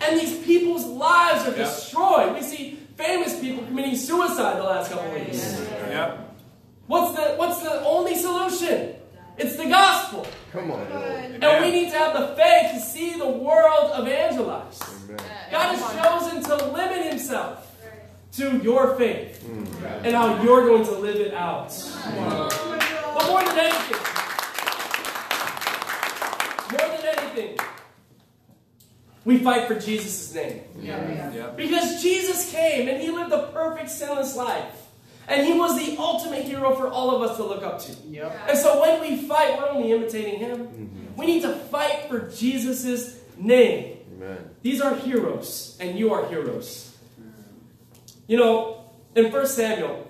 And 0.00 0.18
these 0.18 0.38
people's 0.44 0.86
lives 0.86 1.46
are 1.46 1.50
Yeah. 1.50 1.64
destroyed. 1.64 2.34
We 2.34 2.42
see 2.42 2.78
famous 2.96 3.38
people 3.38 3.64
committing 3.66 3.96
suicide 3.96 4.56
the 4.58 4.62
last 4.64 4.90
couple 4.90 5.12
weeks. 5.12 5.60
Yep. 5.88 6.36
What's 6.86 7.14
the, 7.16 7.34
what's 7.36 7.60
the 7.62 7.84
only 7.84 8.14
solution? 8.16 8.94
It's 9.38 9.56
the 9.56 9.64
gospel. 9.64 10.26
Come 10.52 10.70
on, 10.70 10.86
Joey. 10.88 11.38
And 11.40 11.64
we 11.64 11.70
need 11.70 11.90
to 11.90 11.98
have 11.98 12.12
the 12.12 12.36
faith 12.36 12.72
to 12.74 12.80
see 12.80 13.16
the 13.18 13.28
world 13.28 13.92
evangelized. 13.98 14.84
Amen. 15.04 15.18
God 15.50 15.76
has 15.76 15.80
chosen 16.04 16.42
to 16.44 16.66
limit 16.66 17.06
himself 17.10 17.68
to 18.32 18.58
your 18.58 18.96
faith 18.96 19.42
mm. 19.46 20.04
and 20.04 20.14
how 20.14 20.42
you're 20.42 20.66
going 20.66 20.84
to 20.84 20.92
live 20.92 21.16
it 21.16 21.34
out. 21.34 21.68
But 22.04 23.26
more 23.28 23.42
than 23.44 23.58
anything, 23.58 23.98
more 26.70 26.88
than 26.96 27.18
anything, 27.18 27.58
we 29.24 29.38
fight 29.38 29.68
for 29.68 29.78
Jesus' 29.78 30.34
name. 30.34 30.62
Yep. 30.80 31.56
Because 31.56 32.02
Jesus 32.02 32.50
came 32.50 32.88
and 32.88 33.00
he 33.00 33.10
lived 33.10 33.32
a 33.32 33.48
perfect 33.48 33.90
sinless 33.90 34.36
life. 34.36 34.81
And 35.28 35.46
he 35.46 35.52
was 35.52 35.78
the 35.78 35.96
ultimate 35.98 36.44
hero 36.44 36.74
for 36.74 36.88
all 36.88 37.14
of 37.14 37.28
us 37.28 37.36
to 37.36 37.44
look 37.44 37.62
up 37.62 37.80
to. 37.82 37.92
And 38.48 38.58
so 38.58 38.80
when 38.80 39.00
we 39.00 39.26
fight, 39.28 39.58
we're 39.58 39.68
only 39.68 39.92
imitating 39.92 40.40
him. 40.40 40.58
Mm-hmm. 40.58 41.16
We 41.16 41.26
need 41.26 41.42
to 41.42 41.54
fight 41.54 42.08
for 42.08 42.28
Jesus' 42.30 43.20
name. 43.38 43.98
Amen. 44.16 44.50
These 44.62 44.80
are 44.80 44.94
heroes, 44.94 45.76
and 45.80 45.98
you 45.98 46.12
are 46.12 46.28
heroes. 46.28 46.96
You 48.26 48.36
know, 48.36 48.84
in 49.14 49.30
1 49.30 49.46
Samuel 49.46 50.08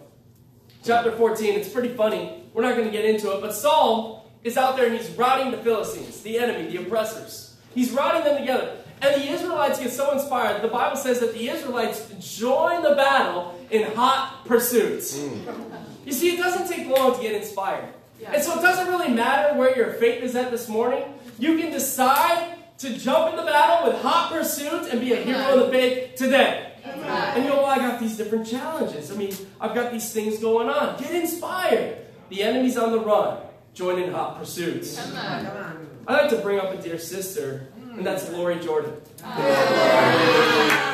chapter 0.85 1.12
14, 1.12 1.59
it's 1.59 1.68
pretty 1.68 1.94
funny. 1.94 2.44
We're 2.55 2.62
not 2.62 2.77
going 2.77 2.87
to 2.87 2.92
get 2.92 3.05
into 3.05 3.33
it, 3.33 3.40
but 3.40 3.55
Saul 3.55 4.31
is 4.44 4.57
out 4.57 4.77
there 4.77 4.87
and 4.87 4.96
he's 4.96 5.11
routing 5.11 5.51
the 5.51 5.59
Philistines, 5.59 6.20
the 6.22 6.38
enemy, 6.38 6.70
the 6.70 6.83
oppressors. 6.83 7.57
He's 7.75 7.90
routing 7.90 8.25
them 8.25 8.38
together. 8.38 8.77
And 9.01 9.20
the 9.20 9.31
Israelites 9.31 9.81
get 9.81 9.90
so 9.90 10.12
inspired. 10.12 10.62
The 10.62 10.68
Bible 10.68 10.96
says 10.96 11.20
that 11.20 11.35
the 11.35 11.48
Israelites 11.48 12.07
join 12.20 12.83
the 12.83 12.94
battle 12.94 13.59
in 13.72 13.90
hot 13.94 14.44
pursuits. 14.44 15.18
Mm. 15.18 15.85
You 16.04 16.12
see, 16.12 16.35
it 16.35 16.37
doesn't 16.37 16.68
take 16.68 16.87
long 16.87 17.16
to 17.16 17.22
get 17.22 17.35
inspired. 17.35 17.88
And 18.24 18.42
so 18.42 18.56
it 18.58 18.62
doesn't 18.62 18.87
really 18.87 19.08
matter 19.08 19.58
where 19.58 19.76
your 19.76 19.94
faith 19.94 20.22
is 20.22 20.37
at 20.37 20.50
this 20.52 20.68
morning. 20.68 21.02
You 21.38 21.58
can 21.58 21.72
decide 21.72 22.54
to 22.78 22.96
jump 22.96 23.30
in 23.30 23.37
the 23.37 23.42
battle 23.42 23.90
with 23.90 24.00
hot 24.00 24.30
pursuits 24.30 24.88
and 24.88 25.00
be 25.00 25.12
a 25.12 25.16
hero 25.16 25.54
of 25.54 25.66
the 25.66 25.72
faith 25.72 26.14
today. 26.14 26.72
And 26.85 27.44
you 27.44 27.50
know, 27.50 27.56
well, 27.56 27.66
I 27.66 27.78
got 27.78 27.98
these 27.98 28.16
different 28.16 28.46
challenges. 28.46 29.11
I 29.11 29.16
mean, 29.16 29.35
I've 29.61 29.74
got 29.74 29.90
these 29.90 30.12
things 30.12 30.38
going 30.38 30.68
on. 30.68 31.00
Get 31.00 31.14
inspired. 31.14 31.98
The 32.28 32.42
enemy's 32.42 32.76
on 32.76 32.92
the 32.92 33.00
run. 33.00 33.38
Join 33.74 34.00
in 34.00 34.12
hot 34.12 34.38
pursuits. 34.38 34.98
I'd 34.98 35.82
like 36.06 36.30
to 36.30 36.37
bring 36.37 36.58
up 36.58 36.72
a 36.72 36.76
dear 36.76 36.98
sister, 36.98 37.68
and 37.92 38.04
that's 38.04 38.28
Lori 38.30 38.58
Jordan. 38.61 38.94
You 39.18 40.91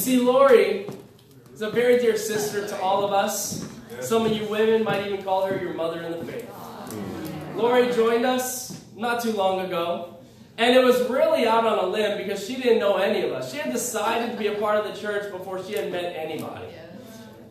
see, 0.00 0.18
Lori 0.18 0.86
is 1.52 1.60
a 1.60 1.70
very 1.70 1.98
dear 1.98 2.16
sister 2.16 2.66
to 2.66 2.80
all 2.80 3.04
of 3.04 3.12
us. 3.12 3.68
Some 4.00 4.24
of 4.24 4.32
you 4.32 4.46
women 4.46 4.82
might 4.82 5.06
even 5.06 5.22
call 5.22 5.46
her 5.46 5.60
your 5.60 5.74
mother 5.74 6.00
in 6.00 6.12
the 6.12 6.24
faith. 6.24 6.50
Lori 7.54 7.92
joined 7.92 8.24
us 8.24 8.82
not 8.96 9.22
too 9.22 9.32
long 9.32 9.60
ago, 9.60 10.16
and 10.56 10.74
it 10.74 10.82
was 10.82 11.06
really 11.10 11.46
out 11.46 11.66
on 11.66 11.78
a 11.78 11.86
limb 11.86 12.16
because 12.16 12.46
she 12.46 12.56
didn't 12.56 12.78
know 12.78 12.96
any 12.96 13.22
of 13.22 13.32
us. 13.32 13.52
She 13.52 13.58
had 13.58 13.72
decided 13.72 14.32
to 14.32 14.38
be 14.38 14.46
a 14.46 14.54
part 14.54 14.84
of 14.84 14.92
the 14.92 14.98
church 14.98 15.30
before 15.30 15.62
she 15.62 15.74
had 15.74 15.92
met 15.92 16.16
anybody. 16.16 16.66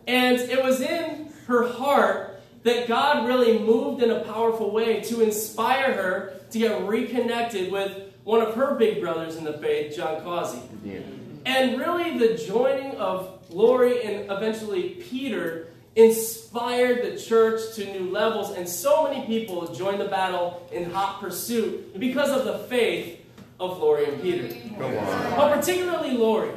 And 0.08 0.38
it 0.40 0.62
was 0.62 0.80
in 0.80 1.32
her 1.46 1.68
heart 1.68 2.42
that 2.64 2.88
God 2.88 3.26
really 3.26 3.60
moved 3.60 4.02
in 4.02 4.10
a 4.10 4.20
powerful 4.20 4.72
way 4.72 5.00
to 5.02 5.20
inspire 5.20 5.92
her 5.92 6.40
to 6.50 6.58
get 6.58 6.82
reconnected 6.86 7.70
with 7.70 8.12
one 8.24 8.42
of 8.42 8.54
her 8.54 8.74
big 8.74 9.00
brothers 9.00 9.36
in 9.36 9.44
the 9.44 9.52
faith, 9.54 9.96
John 9.96 10.22
Causey. 10.22 10.60
Yeah. 10.84 11.00
And 11.44 11.78
really, 11.78 12.18
the 12.18 12.36
joining 12.36 12.96
of 12.96 13.38
Lori 13.50 14.02
and 14.02 14.30
eventually 14.30 14.90
Peter 15.10 15.68
inspired 15.96 17.04
the 17.04 17.18
church 17.18 17.74
to 17.74 17.84
new 17.92 18.10
levels, 18.10 18.56
and 18.56 18.68
so 18.68 19.04
many 19.04 19.26
people 19.26 19.66
joined 19.74 20.00
the 20.00 20.06
battle 20.06 20.66
in 20.72 20.90
hot 20.90 21.20
pursuit 21.20 21.98
because 21.98 22.30
of 22.30 22.44
the 22.44 22.58
faith 22.68 23.18
of 23.58 23.78
Lori 23.78 24.04
and 24.06 24.22
Peter. 24.22 24.48
Come 24.78 24.96
on. 24.96 25.36
But 25.36 25.54
particularly 25.54 26.12
Lori. 26.12 26.52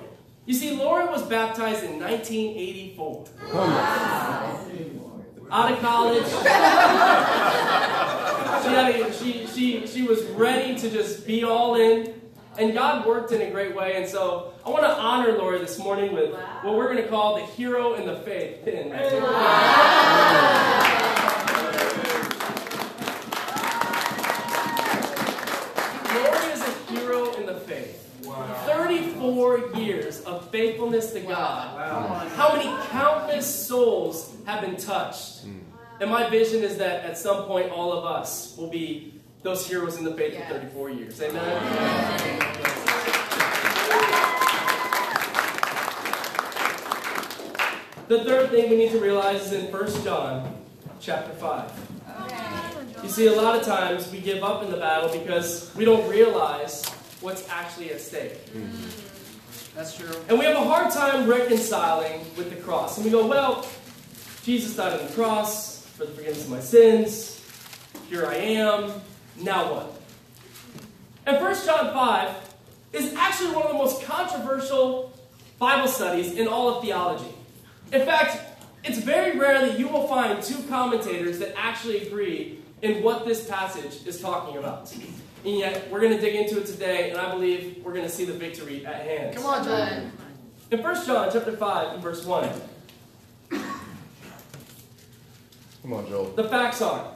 You 0.46 0.54
see, 0.54 0.76
Lori 0.76 1.06
was 1.06 1.24
baptized 1.24 1.84
in 1.84 2.00
1984. 2.00 3.26
Come 3.50 3.60
on. 3.60 4.60
Out 5.52 5.72
of 5.72 5.80
college. 5.80 6.26
she, 8.64 8.76
a, 8.76 9.14
she, 9.14 9.48
she, 9.48 9.88
she 9.88 10.02
was 10.02 10.24
ready 10.32 10.76
to 10.80 10.90
just 10.90 11.26
be 11.28 11.44
all 11.44 11.76
in. 11.76 12.14
And 12.58 12.74
God 12.74 13.06
worked 13.06 13.32
in 13.32 13.42
a 13.42 13.50
great 13.50 13.76
way. 13.76 13.96
And 13.96 14.08
so 14.08 14.54
I 14.66 14.70
want 14.70 14.84
to 14.84 14.92
honor 14.92 15.32
Lori 15.38 15.60
this 15.60 15.80
morning 15.80 16.14
with 16.14 16.34
what 16.62 16.76
we're 16.76 16.92
going 16.92 17.04
to 17.04 17.10
call 17.10 17.36
the 17.36 17.46
hero 17.46 17.96
in 17.96 18.06
the 18.06 18.18
faith 18.18 18.64
pin. 18.64 18.92
right 18.92 19.12
here. 19.12 19.22
Lori 26.14 26.54
is 26.54 26.62
a 26.62 26.72
hero 26.92 27.34
in 27.34 27.46
the 27.48 27.56
faith. 27.56 28.00
34 28.66 29.72
years 29.76 30.22
of 30.22 30.50
faithfulness 30.50 31.12
to 31.14 31.22
God. 31.22 32.30
How 32.36 32.56
many 32.56 32.70
countless 32.90 33.48
souls 33.68 34.36
have 34.46 34.62
been 34.62 34.78
touched? 34.78 35.42
Hmm. 35.42 35.60
And 36.00 36.10
my 36.10 36.30
vision 36.30 36.64
is 36.64 36.78
that 36.78 37.04
at 37.06 37.18
some 37.18 37.46
point, 37.46 37.72
all 37.72 37.94
of 37.94 38.06
us 38.06 38.56
will 38.58 38.70
be 38.70 39.22
those 39.44 39.68
heroes 39.68 39.98
in 39.98 40.06
the 40.06 40.14
faith 40.16 40.38
for 40.38 40.54
34 40.54 40.90
years. 40.90 41.22
Amen? 41.22 42.54
The 48.08 48.24
third 48.24 48.50
thing 48.52 48.70
we 48.70 48.78
need 48.78 48.92
to 48.92 49.00
realize 49.00 49.52
is 49.52 49.54
in 49.54 49.72
1 49.72 50.04
John 50.04 50.58
chapter 51.00 51.34
5. 51.34 51.72
You 53.04 53.10
see, 53.10 53.28
a 53.28 53.34
lot 53.34 53.60
of 53.60 53.66
times 53.66 54.10
we 54.12 54.20
give 54.20 54.44
up 54.44 54.64
in 54.64 54.72
the 54.72 54.78
battle 54.78 55.10
because 55.10 55.74
we 55.76 55.84
don't 55.84 56.10
realize 56.10 56.86
what's 57.20 57.48
actually 57.50 57.92
at 57.92 58.00
stake. 58.00 58.46
Mm-hmm. 58.46 59.76
That's 59.76 59.98
true. 59.98 60.16
And 60.30 60.40
we 60.40 60.46
have 60.46 60.56
a 60.56 60.64
hard 60.64 60.94
time 60.94 61.28
reconciling 61.28 62.22
with 62.38 62.50
the 62.50 62.56
cross. 62.58 62.98
And 62.98 63.06
we 63.06 63.12
go, 63.12 63.26
well, 63.26 63.66
Jesus 64.44 64.76
died 64.76 65.00
on 65.00 65.06
the 65.06 65.14
cross 65.14 65.86
for 65.88 66.06
the 66.06 66.12
forgiveness 66.12 66.46
of 66.46 66.52
my 66.52 66.60
sins. 66.60 67.42
Here 68.10 68.26
I 68.26 68.36
am. 68.36 69.02
Now 69.38 69.74
what? 69.74 70.02
And 71.26 71.42
1 71.42 71.66
John 71.66 71.94
5 71.94 72.36
is 72.94 73.14
actually 73.16 73.52
one 73.56 73.64
of 73.64 73.72
the 73.72 73.78
most 73.78 74.04
controversial 74.04 75.14
Bible 75.58 75.88
studies 75.88 76.34
in 76.34 76.48
all 76.48 76.76
of 76.76 76.84
theology. 76.84 77.34
In 77.92 78.06
fact, 78.06 78.40
it's 78.84 79.00
very 79.00 79.38
rare 79.38 79.66
that 79.66 79.80
you 79.80 79.88
will 79.88 80.08
find 80.08 80.42
two 80.44 80.62
commentators 80.64 81.40
that 81.40 81.54
actually 81.58 82.06
agree 82.06 82.60
in 82.82 83.02
what 83.02 83.26
this 83.26 83.48
passage 83.48 84.06
is 84.06 84.20
talking 84.20 84.58
about. 84.58 84.94
And 85.46 85.58
yet, 85.58 85.90
we're 85.90 86.02
going 86.02 86.14
to 86.14 86.20
dig 86.20 86.36
into 86.36 86.60
it 86.60 86.66
today, 86.66 87.10
and 87.10 87.20
I 87.20 87.32
believe 87.32 87.82
we're 87.84 87.94
going 87.94 88.06
to 88.06 88.12
see 88.12 88.26
the 88.26 88.34
victory 88.34 88.86
at 88.86 88.96
hand. 89.06 89.36
Come 89.36 89.46
on, 89.46 89.64
Joel. 89.64 90.12
In 90.72 90.82
1 90.82 91.06
John 91.06 91.30
chapter 91.32 91.56
5 91.56 91.94
and 91.94 92.04
verse 92.04 92.26
1, 92.26 92.50
Come 95.82 95.94
on, 95.94 96.08
Joel. 96.08 96.32
the 96.36 96.48
facts 96.48 96.82
are 96.82 97.13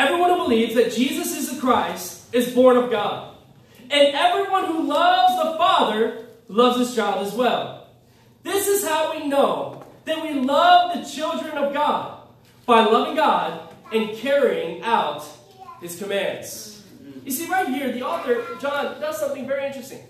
everyone 0.00 0.30
who 0.30 0.44
believes 0.44 0.74
that 0.74 0.92
Jesus 0.92 1.36
is 1.36 1.54
the 1.54 1.60
Christ 1.60 2.34
is 2.34 2.54
born 2.54 2.76
of 2.76 2.90
God. 2.90 3.36
And 3.90 4.14
everyone 4.14 4.66
who 4.66 4.82
loves 4.84 5.36
the 5.42 5.58
Father 5.58 6.26
loves 6.48 6.78
his 6.78 6.94
child 6.94 7.26
as 7.26 7.34
well. 7.34 7.88
This 8.42 8.66
is 8.66 8.88
how 8.88 9.12
we 9.12 9.26
know 9.26 9.84
that 10.06 10.22
we 10.22 10.32
love 10.32 10.96
the 10.96 11.08
children 11.08 11.58
of 11.58 11.74
God 11.74 12.18
by 12.64 12.84
loving 12.84 13.16
God 13.16 13.68
and 13.92 14.16
carrying 14.16 14.82
out 14.82 15.26
his 15.80 15.98
commands. 15.98 16.82
You 17.24 17.32
see, 17.32 17.46
right 17.46 17.68
here, 17.68 17.92
the 17.92 18.02
author, 18.02 18.42
John, 18.60 19.00
does 19.00 19.18
something 19.20 19.46
very 19.46 19.66
interesting. 19.66 20.00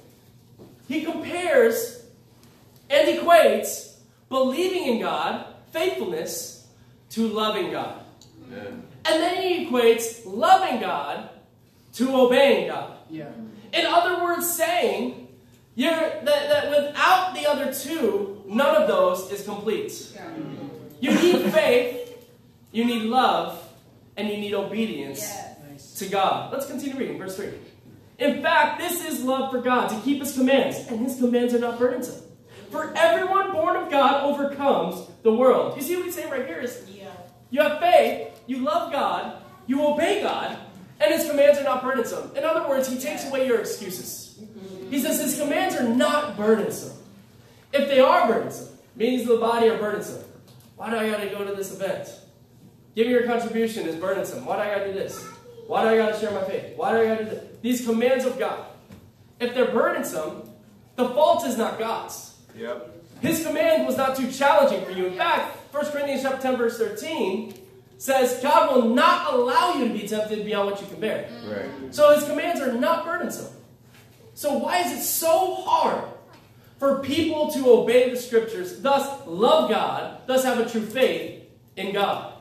He 0.87 1.03
compares 1.03 2.05
and 2.89 3.09
equates 3.09 3.97
believing 4.29 4.87
in 4.87 5.01
God, 5.01 5.47
faithfulness, 5.73 6.69
to 7.11 7.27
loving 7.27 7.73
God. 7.73 8.01
Amen. 8.47 8.90
And 9.05 9.23
then 9.23 9.43
he 9.43 9.67
equates 9.67 10.23
loving 10.25 10.81
God 10.81 11.31
to 11.95 12.15
obeying 12.15 12.69
God. 12.69 12.97
Yeah. 13.09 13.29
In 13.73 13.87
other 13.87 14.23
words, 14.23 14.49
saying 14.53 15.29
you're, 15.75 15.91
that, 15.91 16.25
that 16.25 16.71
without 16.71 17.35
the 17.35 17.49
other 17.49 17.73
two, 17.73 18.43
none 18.47 18.77
of 18.77 18.89
those 18.89 19.31
is 19.33 19.45
complete. 19.45 19.93
Yeah. 20.15 20.29
You 21.01 21.13
need 21.15 21.53
faith, 21.53 22.27
you 22.73 22.85
need 22.85 23.03
love, 23.05 23.63
and 24.17 24.29
you 24.29 24.37
need 24.37 24.53
obedience 24.55 25.33
Nice. 25.71 25.95
to 25.95 26.07
God. 26.07 26.53
Let's 26.53 26.67
continue 26.67 26.97
reading, 26.97 27.19
verse 27.19 27.37
3. 27.37 27.49
In 28.19 28.43
fact, 28.43 28.79
this 28.79 29.05
is 29.07 29.25
love 29.25 29.51
for 29.51 29.63
God, 29.63 29.89
to 29.89 29.99
keep 30.01 30.21
his 30.21 30.35
commands, 30.37 30.77
and 30.89 31.01
his 31.01 31.17
commands 31.17 31.55
are 31.55 31.59
not 31.59 31.79
burdensome. 31.79 32.23
For 32.71 32.93
everyone 32.95 33.53
born 33.53 33.77
of 33.77 33.91
God 33.91 34.25
overcomes 34.25 35.09
the 35.23 35.33
world. 35.33 35.75
You 35.77 35.83
see 35.83 35.97
what 35.97 36.05
he's 36.05 36.15
saying 36.15 36.31
right 36.31 36.47
here 36.47 36.61
is 36.61 36.85
you 37.51 37.63
have 37.63 37.81
faith, 37.81 38.29
you 38.51 38.59
love 38.59 38.91
God, 38.91 39.41
you 39.69 39.87
obey 39.87 40.23
God, 40.23 40.59
and 41.01 41.15
his 41.15 41.31
commands 41.31 41.57
are 41.61 41.63
not 41.63 41.85
burdensome. 41.85 42.37
In 42.37 42.43
other 42.43 42.69
words, 42.69 42.89
he 42.89 42.99
takes 42.99 43.25
away 43.25 43.47
your 43.47 43.61
excuses. 43.61 44.41
He 44.91 44.99
says 44.99 45.21
his 45.21 45.39
commands 45.39 45.77
are 45.77 45.89
not 45.89 46.37
burdensome. 46.37 46.99
If 47.73 47.89
they 47.89 48.01
are 48.01 48.27
burdensome, 48.27 48.77
means 48.97 49.25
the 49.25 49.37
body 49.37 49.69
are 49.69 49.79
burdensome. 49.79 50.25
Why 50.75 50.91
do 50.91 50.97
I 50.97 51.09
gotta 51.09 51.29
go 51.29 51.45
to 51.45 51.55
this 51.55 51.73
event? 51.73 52.09
Giving 52.97 53.13
your 53.13 53.23
contribution 53.23 53.87
is 53.87 53.95
burdensome. 53.95 54.45
Why 54.45 54.57
do 54.57 54.63
I 54.63 54.75
gotta 54.75 54.93
do 54.93 54.99
this? 54.99 55.25
Why 55.69 55.85
do 55.85 55.91
I 55.91 55.97
gotta 55.97 56.19
share 56.19 56.33
my 56.33 56.43
faith? 56.43 56.77
Why 56.77 56.91
do 56.91 57.03
I 57.03 57.07
gotta 57.07 57.25
do 57.25 57.31
this? 57.31 57.45
These 57.63 57.87
commands 57.87 58.25
of 58.25 58.37
God. 58.37 58.67
If 59.39 59.55
they're 59.55 59.71
burdensome, 59.71 60.51
the 60.97 61.09
fault 61.11 61.47
is 61.47 61.57
not 61.57 61.79
God's. 61.79 62.35
Yep. 62.57 62.97
His 63.23 63.47
command 63.47 63.87
was 63.87 63.97
not 63.97 64.17
too 64.17 64.29
challenging 64.33 64.85
for 64.85 64.91
you. 64.91 65.07
In 65.07 65.17
fact, 65.17 65.73
1 65.73 65.87
Corinthians 65.93 66.23
chapter 66.23 66.43
10, 66.43 66.57
verse 66.57 66.79
13 66.79 67.60
says, 68.01 68.41
God 68.43 68.75
will 68.75 68.89
not 68.95 69.35
allow 69.35 69.75
you 69.75 69.87
to 69.87 69.93
be 69.93 70.09
tempted 70.09 70.43
beyond 70.47 70.71
what 70.71 70.81
you 70.81 70.87
can 70.87 71.01
bear. 71.01 71.29
Mm. 71.45 71.57
Right. 71.85 71.95
So 71.95 72.15
his 72.15 72.27
commands 72.27 72.59
are 72.61 72.73
not 72.73 73.05
burdensome. 73.05 73.53
So 74.33 74.57
why 74.57 74.79
is 74.79 74.99
it 74.99 75.03
so 75.03 75.57
hard 75.57 76.05
for 76.79 77.01
people 77.01 77.51
to 77.51 77.69
obey 77.69 78.09
the 78.09 78.17
scriptures, 78.17 78.81
thus 78.81 79.27
love 79.27 79.69
God, 79.69 80.23
thus 80.27 80.45
have 80.45 80.59
a 80.59 80.69
true 80.69 80.81
faith 80.81 81.45
in 81.77 81.93
God? 81.93 82.33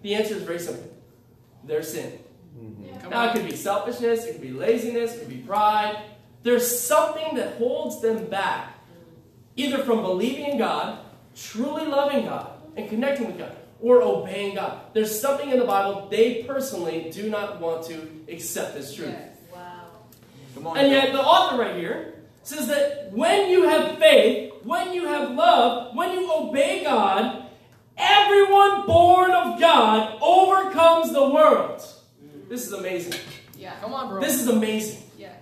The 0.00 0.14
answer 0.14 0.34
is 0.34 0.42
very 0.42 0.58
simple. 0.58 0.90
Their 1.64 1.82
sin. 1.82 2.18
Mm-hmm. 2.58 3.00
Come 3.00 3.10
Now, 3.10 3.28
it 3.28 3.34
could 3.34 3.44
be 3.44 3.56
selfishness, 3.56 4.24
it 4.24 4.32
could 4.32 4.42
be 4.42 4.52
laziness, 4.52 5.14
it 5.14 5.20
could 5.20 5.28
be 5.28 5.42
pride. 5.42 5.98
There's 6.42 6.80
something 6.80 7.36
that 7.36 7.56
holds 7.58 8.00
them 8.00 8.26
back, 8.26 8.78
either 9.56 9.84
from 9.84 10.00
believing 10.00 10.52
in 10.52 10.58
God, 10.58 11.00
truly 11.36 11.84
loving 11.84 12.24
God, 12.24 12.50
and 12.76 12.88
connecting 12.88 13.26
with 13.26 13.36
God, 13.36 13.56
or 13.80 14.02
obeying 14.02 14.56
God. 14.56 14.80
There's 14.92 15.20
something 15.20 15.50
in 15.50 15.58
the 15.58 15.64
Bible 15.64 16.08
they 16.10 16.44
personally 16.44 17.10
do 17.12 17.28
not 17.28 17.60
want 17.60 17.86
to 17.86 18.08
accept 18.28 18.76
as 18.76 18.94
truth. 18.94 19.14
Come 20.54 20.68
on. 20.68 20.76
And 20.78 20.92
yet, 20.92 21.12
the 21.12 21.20
author 21.20 21.58
right 21.58 21.76
here 21.76 22.14
says 22.42 22.68
that 22.68 23.12
when 23.12 23.50
you 23.50 23.68
have 23.68 23.98
faith, 23.98 24.52
when 24.62 24.92
you 24.92 25.06
have 25.06 25.32
love, 25.32 25.94
when 25.96 26.12
you 26.12 26.30
obey 26.32 26.84
God, 26.84 27.46
everyone 27.96 28.86
born 28.86 29.32
of 29.32 29.60
God 29.60 30.18
overcomes 30.22 31.12
the 31.12 31.28
world. 31.28 31.84
This 32.48 32.66
is 32.66 32.72
amazing. 32.72 33.20
Yeah. 33.58 33.74
Come 33.80 33.94
on, 33.94 34.08
bro. 34.08 34.20
This 34.20 34.40
is 34.40 34.48
amazing. 34.48 35.02
Yes. 35.18 35.34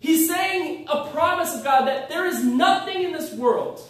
He's 0.00 0.28
saying 0.28 0.86
a 0.88 1.06
promise 1.10 1.54
of 1.54 1.62
God 1.62 1.86
that 1.86 2.08
there 2.08 2.26
is 2.26 2.42
nothing 2.42 3.04
in 3.04 3.12
this 3.12 3.32
world 3.34 3.80